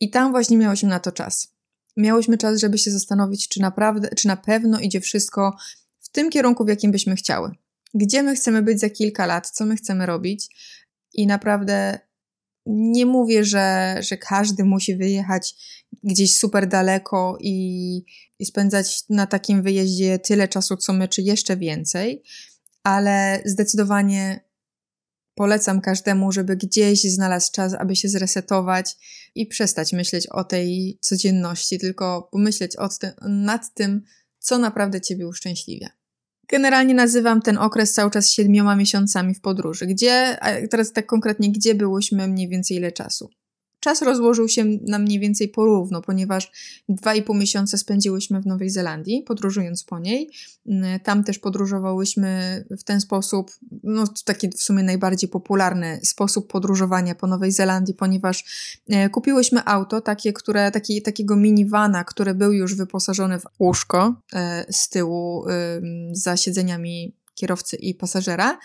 [0.00, 1.53] I tam właśnie miałeś na to czas
[1.96, 5.56] miałyśmy czas, żeby się zastanowić, czy naprawdę, czy na pewno idzie wszystko
[6.00, 7.50] w tym kierunku, w jakim byśmy chciały.
[7.94, 10.48] Gdzie my chcemy być za kilka lat, co my chcemy robić.
[11.14, 11.98] I naprawdę
[12.66, 15.54] nie mówię, że, że każdy musi wyjechać
[16.02, 18.04] gdzieś super daleko i,
[18.38, 22.22] i spędzać na takim wyjeździe tyle czasu, co my, czy jeszcze więcej,
[22.82, 24.40] ale zdecydowanie
[25.34, 28.96] Polecam każdemu, żeby gdzieś znalazł czas, aby się zresetować
[29.34, 34.02] i przestać myśleć o tej codzienności, tylko pomyśleć tym, nad tym,
[34.38, 35.88] co naprawdę Ciebie uszczęśliwia.
[36.50, 39.86] Generalnie nazywam ten okres cały czas siedmioma miesiącami w podróży.
[39.86, 40.38] Gdzie,
[40.70, 43.30] teraz tak konkretnie, gdzie byłyśmy mniej więcej ile czasu?
[43.84, 46.50] Czas rozłożył się na mniej więcej porówno, ponieważ
[46.88, 50.30] dwa i pół miesiące spędziłyśmy w Nowej Zelandii, podróżując po niej.
[50.66, 53.50] Mm, tam też podróżowałyśmy w ten sposób,
[53.82, 58.44] no taki w sumie najbardziej popularny sposób podróżowania po Nowej Zelandii, ponieważ
[58.88, 64.66] e, kupiłyśmy auto, takie, które, taki, takiego minivana, który był już wyposażony w łóżko e,
[64.72, 65.44] z tyłu
[66.12, 68.58] za siedzeniami kierowcy i pasażera.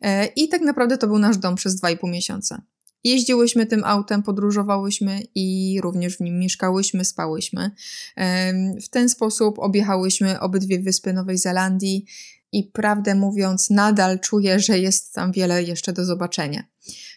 [0.00, 2.62] E, I tak naprawdę to był nasz dom przez 2,5 miesiąca.
[3.04, 7.70] Jeździłyśmy tym autem, podróżowałyśmy i również w nim mieszkałyśmy, spałyśmy.
[8.82, 12.06] W ten sposób objechałyśmy obydwie wyspy Nowej Zelandii
[12.52, 16.64] i prawdę mówiąc, nadal czuję, że jest tam wiele jeszcze do zobaczenia.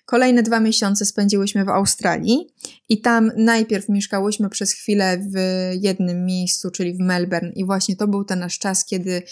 [0.06, 2.48] Kolejne dwa miesiące spędziłyśmy w Australii
[2.89, 5.36] i tam najpierw mieszkałyśmy przez chwilę w
[5.82, 9.24] jednym miejscu, czyli w Melbourne, i właśnie to był ten nasz czas, kiedy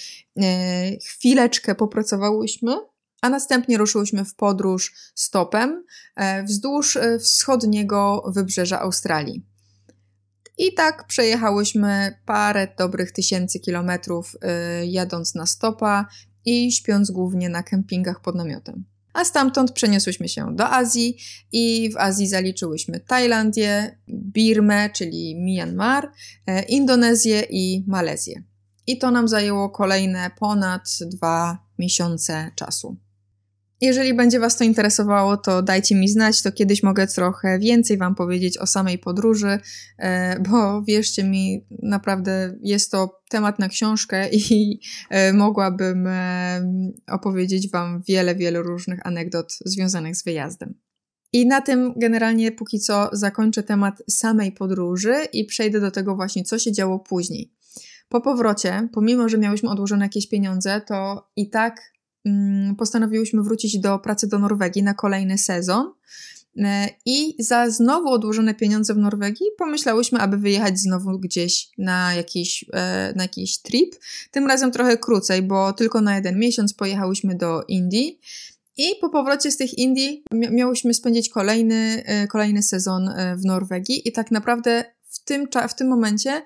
[0.41, 2.75] e, chwileczkę popracowałyśmy
[3.21, 5.83] a następnie ruszyłyśmy w podróż stopem
[6.15, 9.45] e, wzdłuż e, wschodniego wybrzeża Australii.
[10.57, 16.07] I tak przejechałyśmy parę dobrych tysięcy kilometrów, e, jadąc na stopa
[16.45, 18.85] i śpiąc głównie na kempingach pod namiotem.
[19.13, 21.17] A stamtąd przeniosłyśmy się do Azji
[21.51, 26.11] i w Azji zaliczyłyśmy Tajlandię, Birmę, czyli Myanmar,
[26.67, 28.43] Indonezję i Malezję.
[28.87, 32.97] I to nam zajęło kolejne ponad dwa miesiące czasu.
[33.81, 38.15] Jeżeli będzie Was to interesowało, to dajcie mi znać, to kiedyś mogę trochę więcej Wam
[38.15, 39.59] powiedzieć o samej podróży,
[39.97, 46.61] e, bo wierzcie mi, naprawdę jest to temat na książkę i e, mogłabym e,
[47.07, 50.73] opowiedzieć Wam wiele, wiele różnych anegdot związanych z wyjazdem.
[51.33, 56.43] I na tym generalnie póki co zakończę temat samej podróży i przejdę do tego właśnie,
[56.43, 57.53] co się działo później.
[58.09, 61.81] Po powrocie, pomimo że miałyśmy odłożone jakieś pieniądze, to i tak
[62.77, 65.93] postanowiłyśmy wrócić do pracy do Norwegii na kolejny sezon.
[66.57, 72.65] E, I za znowu odłożone pieniądze w Norwegii pomyślałyśmy, aby wyjechać znowu gdzieś na jakiś,
[72.73, 73.95] e, na jakiś trip.
[74.31, 78.19] Tym razem trochę krócej, bo tylko na jeden miesiąc pojechałyśmy do Indii.
[78.77, 84.07] I po powrocie z tych Indii miałyśmy spędzić kolejny, e, kolejny sezon w Norwegii.
[84.07, 84.83] I tak naprawdę
[85.29, 86.43] tym, w tym momencie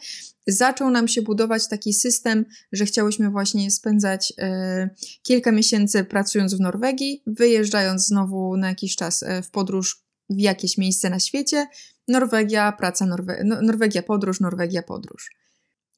[0.48, 4.90] zaczął nam się budować taki system, że chciałyśmy właśnie spędzać e,
[5.22, 10.78] kilka miesięcy pracując w Norwegii, wyjeżdżając znowu na jakiś czas e, w podróż w jakieś
[10.78, 11.68] miejsce na świecie.
[12.08, 15.30] Norwegia, praca, Norwe no, Norwegia podróż, Norwegia podróż.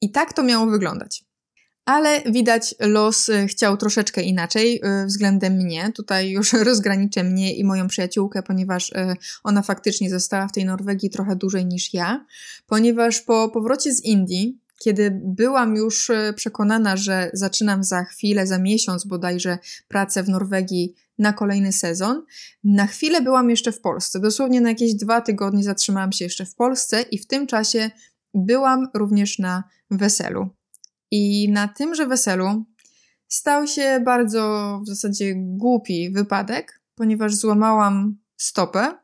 [0.00, 1.24] I tak to miało wyglądać.
[1.86, 5.92] Ale widać, los y, chciał troszeczkę inaczej y, względem mnie.
[5.92, 11.10] Tutaj już rozgraniczę mnie i moją przyjaciółkę, ponieważ y, ona faktycznie została w tej Norwegii
[11.10, 12.26] trochę dłużej niż ja.
[12.66, 19.04] Ponieważ po powrocie z Indii, kiedy byłam już przekonana, że zaczynam za chwilę, za miesiąc
[19.04, 22.22] bodajże pracę w Norwegii na kolejny sezon,
[22.64, 24.20] na chwilę byłam jeszcze w Polsce.
[24.20, 27.90] Dosłownie na jakieś dwa tygodnie zatrzymałam się jeszcze w Polsce i w tym czasie
[28.34, 30.55] byłam również na weselu.
[31.10, 32.64] I na tymże weselu
[33.28, 38.94] stał się bardzo w zasadzie głupi wypadek, ponieważ złamałam stopę,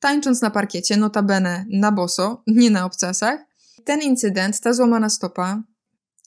[0.00, 3.40] tańcząc na parkiecie, notabene na boso, nie na obcasach.
[3.84, 5.62] Ten incydent, ta złamana stopa,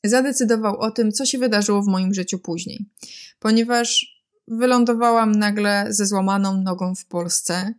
[0.04, 2.86] zadecydował o tym, co się wydarzyło w moim życiu później,
[3.40, 7.74] ponieważ wylądowałam nagle ze złamaną nogą w Polsce,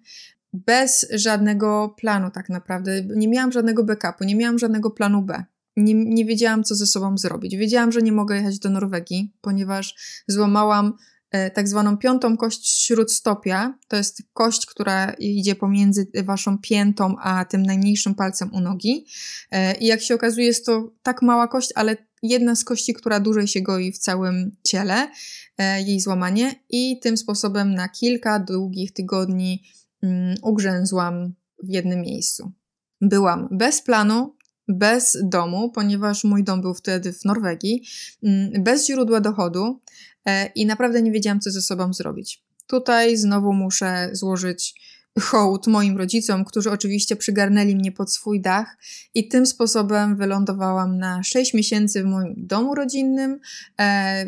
[0.53, 3.03] bez żadnego planu, tak naprawdę.
[3.03, 5.45] Nie miałam żadnego backupu, nie miałam żadnego planu B
[5.83, 7.57] nie, nie wiedziałam, co ze sobą zrobić.
[7.57, 9.95] Wiedziałam, że nie mogę jechać do Norwegii, ponieważ
[10.29, 10.93] złamałam
[11.31, 13.79] e, tak zwaną piątą kość śródstopia.
[13.89, 19.07] To jest kość, która idzie pomiędzy waszą piętą a tym najmniejszym palcem u nogi.
[19.51, 23.21] E, I jak się okazuje, jest to tak mała kość, ale jedna z kości, która
[23.21, 25.11] dłużej się goi w całym ciele,
[25.59, 26.55] e, jej złamanie.
[26.69, 29.63] I tym sposobem na kilka długich tygodni
[30.03, 32.53] mm, ugrzęzłam w jednym miejscu.
[33.01, 34.37] Byłam bez planu,
[34.79, 37.83] bez domu, ponieważ mój dom był wtedy w Norwegii,
[38.23, 39.81] mm, bez źródła dochodu
[40.27, 42.43] e, i naprawdę nie wiedziałam, co ze sobą zrobić.
[42.67, 44.75] Tutaj znowu muszę złożyć
[45.21, 48.77] hołd moim rodzicom, którzy oczywiście przygarnęli mnie pod swój dach
[49.15, 53.41] i tym sposobem wylądowałam na 6 miesięcy w moim domu rodzinnym,
[53.81, 54.27] e,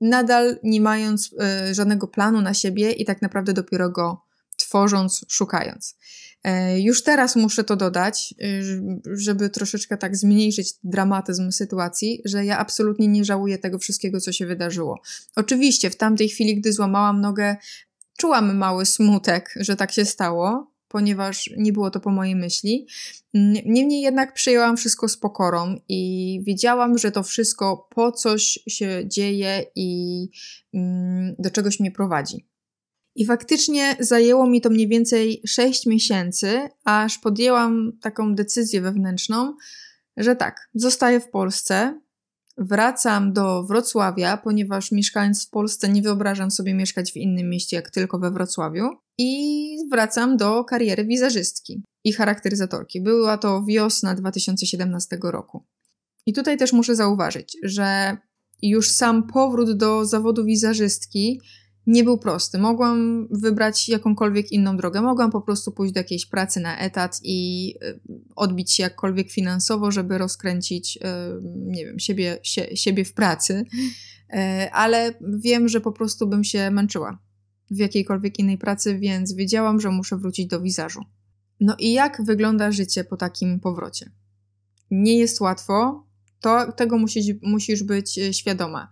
[0.00, 4.25] nadal nie mając e, żadnego planu na siebie i tak naprawdę dopiero go
[4.56, 5.96] tworząc, szukając.
[6.44, 12.58] E, już teraz muszę to dodać, y, żeby troszeczkę tak zmniejszyć dramatyzm sytuacji, że ja
[12.58, 15.00] absolutnie nie żałuję tego wszystkiego, co się wydarzyło.
[15.36, 17.56] Oczywiście w tamtej chwili, gdy złamałam nogę,
[18.18, 22.86] czułam mały smutek, że tak się stało, ponieważ nie było to po mojej myśli.
[23.64, 29.64] Niemniej jednak przyjęłam wszystko z pokorą i wiedziałam, że to wszystko po coś się dzieje
[29.74, 30.28] i
[30.74, 32.46] mm, do czegoś mnie prowadzi.
[33.16, 39.54] I faktycznie zajęło mi to mniej więcej 6 miesięcy, aż podjęłam taką decyzję wewnętrzną,
[40.16, 42.00] że tak, zostaję w Polsce,
[42.58, 47.90] wracam do Wrocławia, ponieważ mieszkając w Polsce nie wyobrażam sobie mieszkać w innym mieście jak
[47.90, 48.90] tylko we Wrocławiu.
[49.18, 53.00] I wracam do kariery wizerzystki i charakteryzatorki.
[53.00, 55.64] Była to wiosna 2017 roku.
[56.26, 58.16] I tutaj też muszę zauważyć, że
[58.62, 61.40] już sam powrót do zawodu wizerzystki
[61.86, 62.58] nie był prosty.
[62.58, 65.02] Mogłam wybrać jakąkolwiek inną drogę.
[65.02, 68.00] Mogłam po prostu pójść do jakiejś pracy na etat i y,
[68.36, 71.00] odbić się jakkolwiek finansowo, żeby rozkręcić, y,
[71.42, 72.38] nie wiem, siebie,
[72.74, 73.64] siebie w pracy.
[74.34, 77.18] Y, ale wiem, że po prostu bym się męczyła
[77.70, 81.00] w jakiejkolwiek innej pracy, więc wiedziałam, że muszę wrócić do wizażu.
[81.60, 84.10] No i jak wygląda życie po takim powrocie?
[84.90, 86.05] Nie jest łatwo,
[86.40, 88.88] to tego musisz, musisz być świadoma.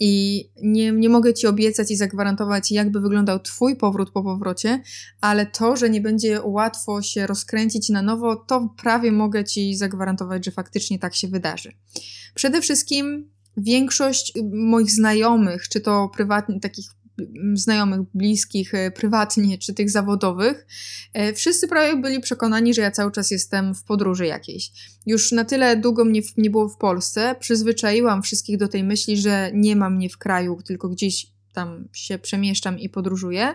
[0.00, 4.82] I nie, nie mogę ci obiecać i zagwarantować, jakby wyglądał Twój powrót po powrocie,
[5.20, 10.44] ale to, że nie będzie łatwo się rozkręcić na nowo, to prawie mogę ci zagwarantować,
[10.44, 11.72] że faktycznie tak się wydarzy.
[12.34, 16.86] Przede wszystkim większość moich znajomych, czy to prywatnie, takich
[17.54, 20.66] znajomych, bliskich, e, prywatnie, czy tych zawodowych,
[21.12, 24.70] e, wszyscy prawie byli przekonani, że ja cały czas jestem w podróży jakiejś.
[25.06, 29.50] Już na tyle długo mnie nie było w Polsce, przyzwyczaiłam wszystkich do tej myśli, że
[29.54, 33.54] nie ma mnie w kraju, tylko gdzieś tam się przemieszczam i podróżuję,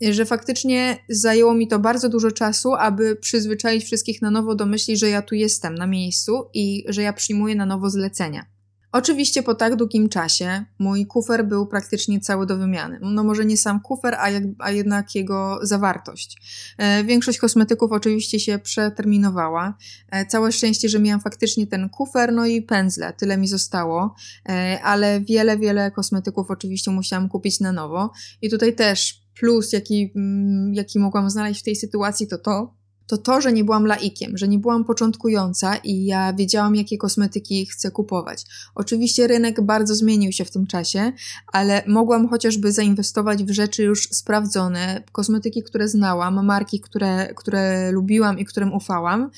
[0.00, 4.96] że faktycznie zajęło mi to bardzo dużo czasu, aby przyzwyczaić wszystkich na nowo do myśli,
[4.96, 8.55] że ja tu jestem na miejscu i że ja przyjmuję na nowo zlecenia.
[8.96, 12.98] Oczywiście po tak długim czasie mój kufer był praktycznie cały do wymiany.
[13.02, 16.36] No może nie sam kufer, a, jak, a jednak jego zawartość.
[16.78, 19.76] E, większość kosmetyków oczywiście się przeterminowała.
[20.10, 24.14] E, całe szczęście, że miałam faktycznie ten kufer, no i pędzle, tyle mi zostało,
[24.48, 28.12] e, ale wiele, wiele kosmetyków oczywiście musiałam kupić na nowo.
[28.42, 32.74] I tutaj też plus, jaki, mm, jaki mogłam znaleźć w tej sytuacji, to to,
[33.06, 37.66] to to, że nie byłam laikiem, że nie byłam początkująca i ja wiedziałam, jakie kosmetyki
[37.66, 38.44] chcę kupować.
[38.74, 41.12] Oczywiście rynek bardzo zmienił się w tym czasie,
[41.52, 48.38] ale mogłam chociażby zainwestować w rzeczy już sprawdzone, kosmetyki, które znałam, marki, które, które lubiłam
[48.38, 49.30] i którym ufałam,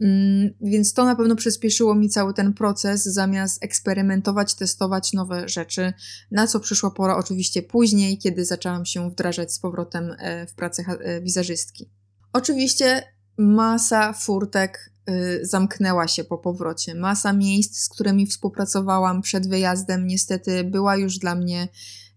[0.00, 5.92] mm, więc to na pewno przyspieszyło mi cały ten proces, zamiast eksperymentować, testować nowe rzeczy,
[6.30, 10.84] na co przyszła pora oczywiście później, kiedy zaczęłam się wdrażać z powrotem e, w pracę
[11.00, 11.90] e, wizerzystki.
[12.32, 16.94] Oczywiście masa furtek y, zamknęła się po powrocie.
[16.94, 21.68] Masa miejsc, z którymi współpracowałam przed wyjazdem, niestety była już dla mnie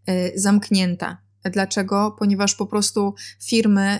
[0.09, 1.17] y, zamknięta.
[1.43, 2.15] Dlaczego?
[2.19, 3.99] Ponieważ po prostu firmy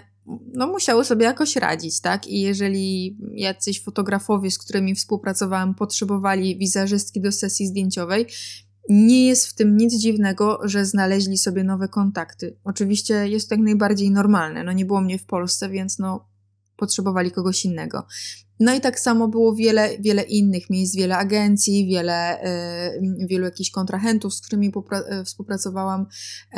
[0.54, 2.28] no, musiały sobie jakoś radzić, tak?
[2.28, 8.26] I jeżeli jacyś fotografowie, z którymi współpracowałam, potrzebowali wizerzystki do sesji zdjęciowej,
[8.90, 12.58] nie jest w tym nic dziwnego, że znaleźli sobie nowe kontakty.
[12.64, 14.64] Oczywiście jest to jak najbardziej normalne.
[14.64, 16.29] No nie było mnie w Polsce, więc no
[16.80, 18.06] potrzebowali kogoś innego.
[18.60, 22.44] No i tak samo było wiele, wiele innych miejsc, wiele agencji, wiele,
[22.96, 24.72] y, wielu jakichś kontrahentów, z którymi
[25.22, 26.58] y, współpracowałam, y,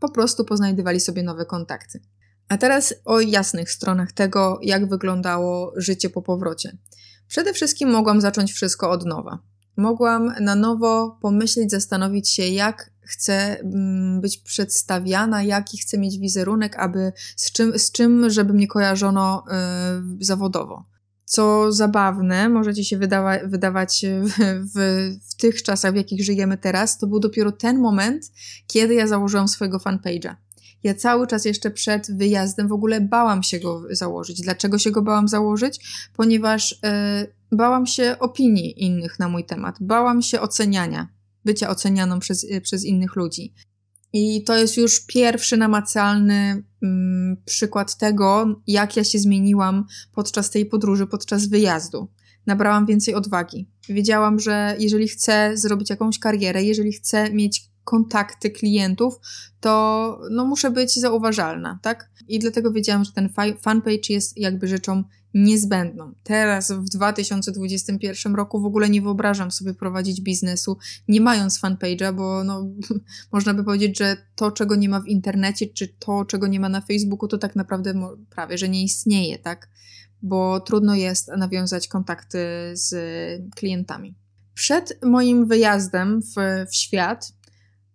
[0.00, 2.00] po prostu poznajdywali sobie nowe kontakty.
[2.48, 6.78] A teraz o jasnych stronach tego, jak wyglądało życie po powrocie.
[7.28, 9.38] Przede wszystkim mogłam zacząć wszystko od nowa.
[9.76, 16.76] Mogłam na nowo pomyśleć, zastanowić się, jak chcę mm, być przedstawiana, jaki chcę mieć wizerunek,
[16.76, 19.44] aby z czym, z czym żeby mnie kojarzono
[20.20, 20.84] y, zawodowo.
[21.24, 24.30] Co zabawne, możecie się wydawa wydawać w,
[24.74, 24.78] w,
[25.30, 28.32] w, tych czasach, w jakich żyjemy teraz, to był dopiero ten moment,
[28.66, 30.34] kiedy ja założyłam swojego fanpage'a.
[30.82, 34.42] Ja cały czas jeszcze przed wyjazdem w ogóle bałam się go założyć.
[34.42, 35.80] Dlaczego się go bałam założyć?
[36.16, 36.76] Ponieważ y,
[37.52, 42.84] bałam się opinii innych na mój temat, bałam się oceniania bycia ocenianą przez, y, przez
[42.84, 43.54] innych ludzi.
[44.12, 50.66] I to jest już pierwszy namacalny mm, przykład tego, jak ja się zmieniłam podczas tej
[50.66, 52.08] podróży, podczas wyjazdu.
[52.46, 53.68] Nabrałam więcej odwagi.
[53.88, 59.14] Wiedziałam, że jeżeli chcę zrobić jakąś karierę, jeżeli chcę mieć kontakty klientów,
[59.60, 62.10] to no, muszę być zauważalna, tak?
[62.28, 63.28] I dlatego wiedziałam, że ten
[63.60, 66.14] fanpage jest jakby rzeczą niezbędną.
[66.22, 70.76] Teraz w 2021 roku w ogóle nie wyobrażam sobie prowadzić biznesu
[71.08, 72.66] nie mając fanpage'a, bo no,
[73.32, 76.68] można by powiedzieć, że to, czego nie ma w internecie, czy to, czego nie ma
[76.68, 77.94] na Facebooku, to tak naprawdę
[78.30, 79.68] prawie, że nie istnieje, tak?
[80.22, 82.38] Bo trudno jest nawiązać kontakty
[82.72, 82.94] z
[83.54, 84.14] klientami.
[84.54, 86.34] Przed moim wyjazdem w,
[86.70, 87.32] w świat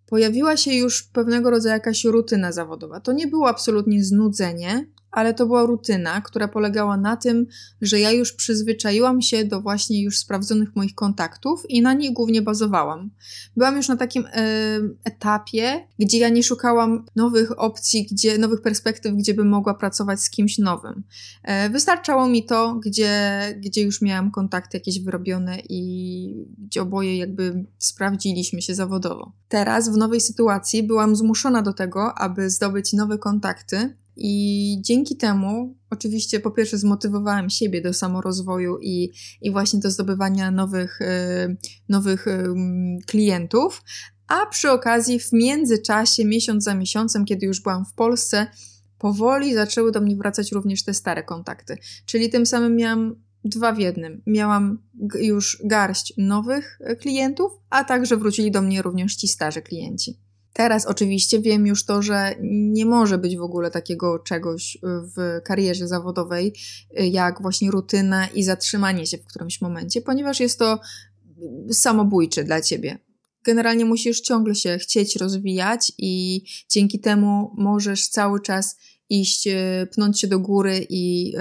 [0.06, 3.00] pojawiła się już pewnego rodzaju jakaś rutyna zawodowa.
[3.00, 7.46] To nie było absolutnie znudzenie, ale to była rutyna, która polegała na tym,
[7.80, 12.42] że ja już przyzwyczaiłam się do właśnie już sprawdzonych moich kontaktów i na nich głównie
[12.42, 13.10] bazowałam.
[13.56, 14.30] Byłam już na takim e,
[15.04, 20.30] etapie, gdzie ja nie szukałam nowych opcji, gdzie, nowych perspektyw, gdzie bym mogła pracować z
[20.30, 21.02] kimś nowym.
[21.42, 27.64] E, wystarczało mi to, gdzie, gdzie już miałam kontakty jakieś wyrobione i gdzie oboje jakby
[27.78, 29.32] sprawdziliśmy się zawodowo.
[29.48, 35.76] Teraz w nowej sytuacji byłam zmuszona do tego, aby zdobyć nowe kontakty i dzięki temu,
[35.90, 41.56] oczywiście, po pierwsze, zmotywowałam siebie do samorozwoju i, i właśnie do zdobywania nowych, yy,
[41.88, 43.82] nowych yy, klientów,
[44.28, 48.46] a przy okazji, w międzyczasie, miesiąc za miesiącem, kiedy już byłam w Polsce,
[48.98, 51.78] powoli zaczęły do mnie wracać również te stare kontakty.
[52.06, 54.22] Czyli tym samym miałam dwa w jednym.
[54.26, 54.78] Miałam
[55.20, 60.25] już garść nowych e, klientów, a także wrócili do mnie również ci starzy klienci.
[60.56, 65.88] Teraz oczywiście wiem już to, że nie może być w ogóle takiego czegoś w karierze
[65.88, 66.52] zawodowej,
[66.90, 70.80] jak właśnie rutyna i zatrzymanie się w którymś momencie, ponieważ jest to
[71.72, 72.98] samobójcze dla ciebie.
[73.44, 78.76] Generalnie musisz ciągle się chcieć rozwijać i dzięki temu możesz cały czas
[79.10, 79.48] iść,
[79.92, 81.34] pnąć się do góry i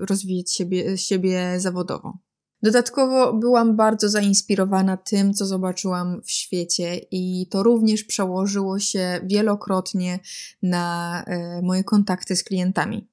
[0.00, 2.18] rozwijać siebie, siebie zawodowo.
[2.62, 10.18] Dodatkowo byłam bardzo zainspirowana tym, co zobaczyłam w świecie, i to również przełożyło się wielokrotnie
[10.62, 13.08] na e, moje kontakty z klientami.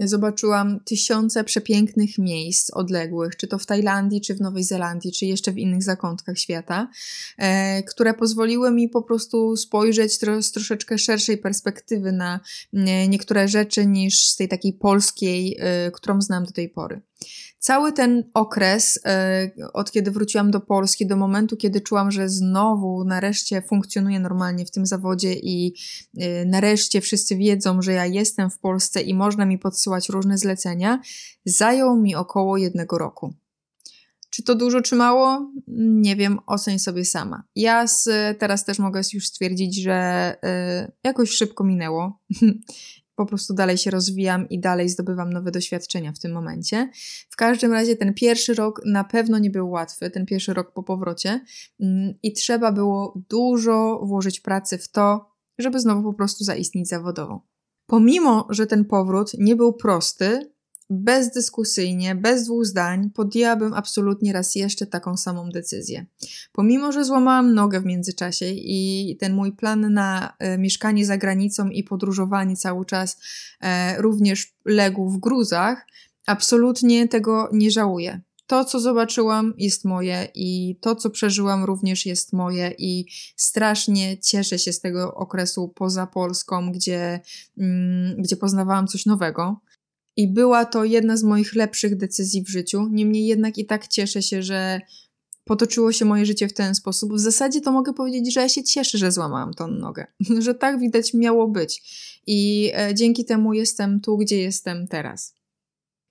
[0.00, 5.52] Zobaczyłam tysiące przepięknych miejsc odległych, czy to w Tajlandii, czy w Nowej Zelandii, czy jeszcze
[5.52, 6.88] w innych zakątkach świata,
[7.38, 12.40] e, które pozwoliły mi po prostu spojrzeć z troszeczkę szerszej perspektywy na
[12.72, 15.58] e, niektóre rzeczy niż z tej takiej polskiej,
[15.92, 17.00] którą znam do tej pory.
[17.58, 23.04] Cały ten okres, e, od kiedy wróciłam do Polski, do momentu, kiedy czułam, że znowu
[23.04, 25.74] nareszcie funkcjonuję normalnie w tym zawodzie i
[26.18, 31.00] e, nareszcie wszyscy wiedzą, że ja jestem w Polsce i można mi podsyłać różne zlecenia,
[31.44, 33.34] zajął mi około jednego roku.
[34.30, 35.52] Czy to dużo, czy mało?
[35.78, 37.42] Nie wiem, oceń sobie sama.
[37.54, 40.36] Ja z, teraz też mogę już stwierdzić, że
[40.86, 42.20] y, jakoś szybko minęło
[43.16, 46.90] po prostu dalej się rozwijam i dalej zdobywam nowe doświadczenia w tym momencie.
[47.30, 50.82] W każdym razie ten pierwszy rok na pewno nie był łatwy, ten pierwszy rok po
[50.82, 51.40] powrocie
[51.80, 57.46] mm, i trzeba było dużo włożyć pracy w to, żeby znowu po prostu zaistnieć zawodowo.
[57.86, 60.55] Pomimo, że ten powrót nie był prosty,
[60.90, 66.06] bezdyskusyjnie, bez dwóch zdań, podjęłabym absolutnie raz jeszcze taką samą decyzję.
[66.52, 71.68] Pomimo, że złamałam nogę w międzyczasie i ten mój plan na e, mieszkanie za granicą
[71.68, 73.18] i podróżowanie cały czas
[73.60, 75.86] e, również legł w gruzach,
[76.26, 78.20] absolutnie tego nie żałuję.
[78.46, 83.06] To, co zobaczyłam, jest moje i to, co przeżyłam, również jest moje, i
[83.36, 87.20] strasznie cieszę się z tego okresu poza Polską, gdzie,
[87.58, 89.60] mm, gdzie poznawałam coś nowego.
[90.16, 92.88] I była to jedna z moich lepszych decyzji w życiu.
[92.90, 94.80] Niemniej jednak i tak cieszę się, że
[95.44, 97.12] potoczyło się moje życie w ten sposób.
[97.12, 100.06] W zasadzie to mogę powiedzieć, że ja się cieszę, że złamałam tą nogę.
[100.38, 101.82] że tak widać miało być.
[102.26, 105.36] I e, dzięki temu jestem tu, gdzie jestem teraz.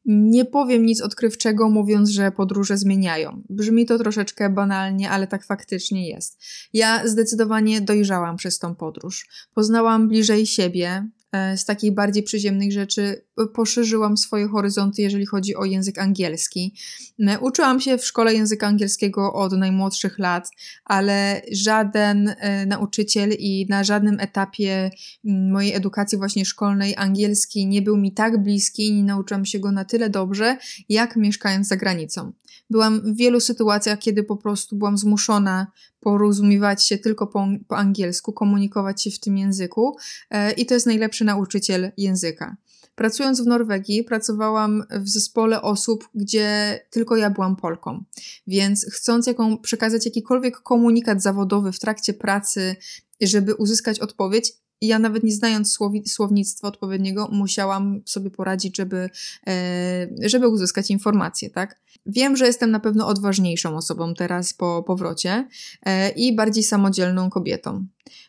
[0.06, 3.41] Nie powiem nic odkrywczego, mówiąc, że podróże zmieniają.
[3.49, 6.39] Brzmi to troszeczkę banalnie, ale tak faktycznie jest.
[6.74, 9.28] Ja zdecydowanie dojrzałam przez tą podróż.
[9.53, 11.10] Poznałam bliżej siebie,
[11.55, 16.73] z takich bardziej przyziemnych rzeczy poszerzyłam swoje horyzonty, jeżeli chodzi o język angielski.
[17.19, 20.49] E, uczyłam się w szkole języka angielskiego od najmłodszych lat,
[20.86, 24.89] ale żaden e, nauczyciel i na żadnym etapie
[25.23, 29.71] mojej edukacji właśnie szkolnej angielski nie był mi tak bliski i nie nauczyłam się go
[29.71, 30.57] na tyle dobrze,
[30.89, 32.31] jak mieszkając za granicą.
[32.70, 35.68] Byłam w wielu sytuacjach, kiedy po prostu byłam zmuszona
[35.99, 39.97] porozumiewać się tylko po, po angielsku, komunikować się w tym języku
[40.30, 42.57] e, i to jest najlepszy nauczyciel języka.
[42.95, 48.03] Pracując w Norwegii, pracowałam w zespole osób, gdzie tylko ja byłam Polką.
[48.47, 52.76] Więc chcąc jaką, przekazać jakikolwiek komunikat zawodowy w trakcie pracy,
[53.22, 59.09] żeby uzyskać odpowiedź, ja nawet nie znając słowi, słownictwa odpowiedniego, musiałam sobie poradzić, żeby,
[59.47, 61.82] e, żeby uzyskać informacje, tak?
[62.05, 65.47] Wiem, że jestem na pewno odważniejszą osobą teraz po powrocie
[65.86, 67.88] e, i bardziej samodzielną kobietą.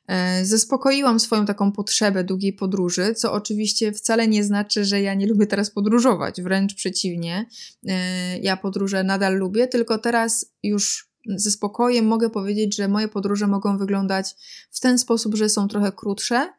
[0.08, 5.26] E, zaspokoiłam swoją taką potrzebę długiej podróży, co oczywiście wcale nie znaczy, że ja nie
[5.26, 7.46] lubię teraz podróżować, wręcz przeciwnie.
[8.42, 13.78] Ja podróże nadal lubię, tylko teraz już ze spokojem mogę powiedzieć, że moje podróże mogą
[13.78, 14.34] wyglądać
[14.70, 16.52] w ten sposób, że są trochę krótsze,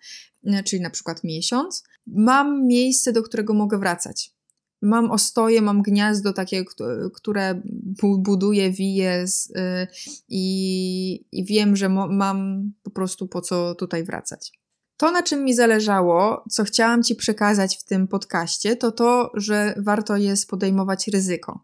[0.46, 1.84] e, czyli na przykład miesiąc.
[2.08, 4.38] Mam miejsce, do którego mogę wracać.
[4.82, 6.66] Mam ostoje, mam gniazdo takie,
[7.14, 7.62] które
[8.18, 9.88] buduję, wiję y,
[10.30, 14.52] i, i wiem, że mam po prostu po co tutaj wracać.
[14.98, 19.76] To, na czym mi zależało, co chciałam Ci przekazać w tym podcaście, to to, że
[19.78, 21.64] warto jest podejmować ryzyko.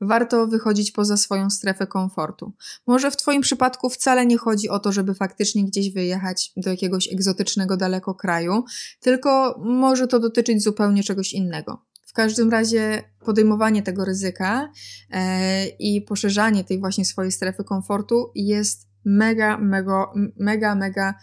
[0.00, 2.52] Warto wychodzić poza swoją strefę komfortu.
[2.86, 7.12] Może w Twoim przypadku wcale nie chodzi o to, żeby faktycznie gdzieś wyjechać do jakiegoś
[7.12, 8.64] egzotycznego, daleko kraju,
[9.00, 11.84] tylko może to dotyczyć zupełnie czegoś innego.
[12.06, 14.72] W każdym razie podejmowanie tego ryzyka
[15.10, 21.14] e, i poszerzanie tej właśnie swojej strefy komfortu jest mega, mega, mega, mega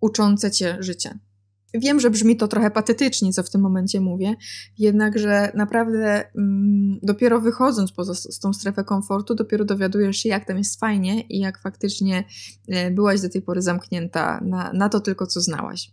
[0.00, 1.18] uczące cię życie.
[1.74, 4.34] Wiem, że brzmi to trochę patetycznie, co w tym momencie mówię,
[4.78, 10.58] jednakże naprawdę mm, dopiero wychodząc poza z tą strefę komfortu, dopiero dowiadujesz się, jak tam
[10.58, 12.24] jest fajnie i jak faktycznie
[12.68, 15.90] e, byłaś do tej pory zamknięta na, na to tylko, co znałaś.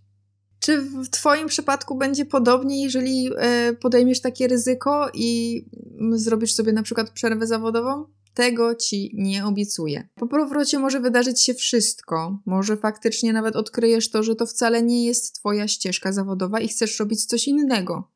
[0.60, 5.62] Czy w Twoim przypadku będzie podobnie, jeżeli e, podejmiesz takie ryzyko i
[6.00, 8.06] mm, zrobisz sobie na przykład przerwę zawodową?
[8.36, 10.08] Tego ci nie obiecuję.
[10.16, 12.40] Po powrocie może wydarzyć się wszystko.
[12.46, 17.00] Może faktycznie nawet odkryjesz to, że to wcale nie jest Twoja ścieżka zawodowa i chcesz
[17.00, 18.12] robić coś innego.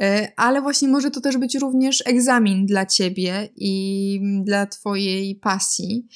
[0.00, 6.06] E, ale właśnie może to też być również egzamin dla ciebie i dla Twojej pasji,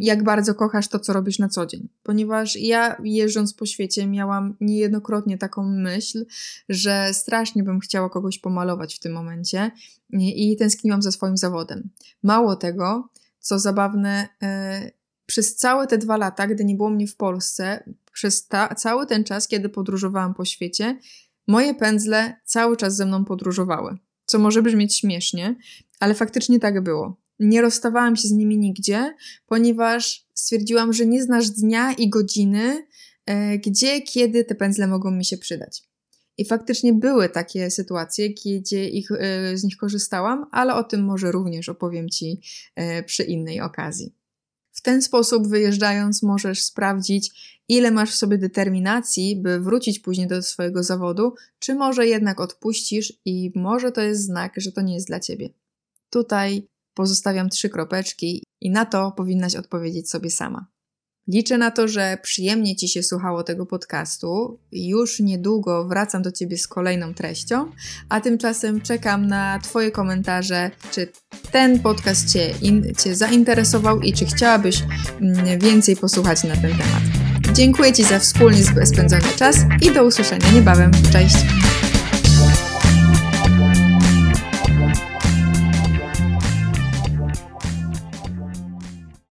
[0.00, 1.88] jak bardzo kochasz to, co robisz na co dzień.
[2.02, 6.26] Ponieważ ja jeżdżąc po świecie miałam niejednokrotnie taką myśl,
[6.68, 9.70] że strasznie bym chciała kogoś pomalować w tym momencie
[10.12, 11.90] i tęskniłam za swoim zawodem.
[12.22, 14.90] Mało tego, co zabawne, e,
[15.26, 19.24] przez całe te dwa lata, gdy nie było mnie w Polsce, przez ta, cały ten
[19.24, 20.98] czas, kiedy podróżowałam po świecie,
[21.46, 23.96] moje pędzle cały czas ze mną podróżowały.
[24.26, 25.56] Co może brzmieć śmiesznie,
[26.00, 29.14] ale faktycznie tak było nie rozstawałam się z nimi nigdzie,
[29.46, 32.86] ponieważ stwierdziłam, że nie znasz dnia i godziny,
[33.26, 35.82] e, gdzie, kiedy te pędzle mogą mi się przydać.
[36.38, 41.32] I faktycznie były takie sytuacje, gdzie ich, e, z nich korzystałam, ale o tym może
[41.32, 42.40] również opowiem Ci
[42.76, 44.14] e, przy innej okazji.
[44.72, 47.30] W ten sposób, wyjeżdżając, możesz sprawdzić,
[47.68, 53.12] ile masz w sobie determinacji, by wrócić później do swojego zawodu, czy może jednak odpuścisz
[53.24, 55.48] i może to jest znak, że to nie jest dla ciebie.
[56.10, 60.74] Tutaj pozostawiam trzy kropeczki i na to powinnaś odpowiedzieć sobie sama.
[61.28, 64.60] Liczę na to, że przyjemnie Ci się słuchało tego podcastu.
[64.72, 67.70] Już niedługo wracam do Ciebie z kolejną treścią,
[68.08, 71.08] a tymczasem czekam na Twoje komentarze, czy
[71.52, 74.82] ten podcast Cię, in, cię zainteresował i czy chciałabyś
[75.20, 77.02] mm, więcej posłuchać na ten temat.
[77.54, 80.90] Dziękuję Ci za wspólnie spędzony czas i do usłyszenia niebawem.
[81.12, 81.63] Cześć!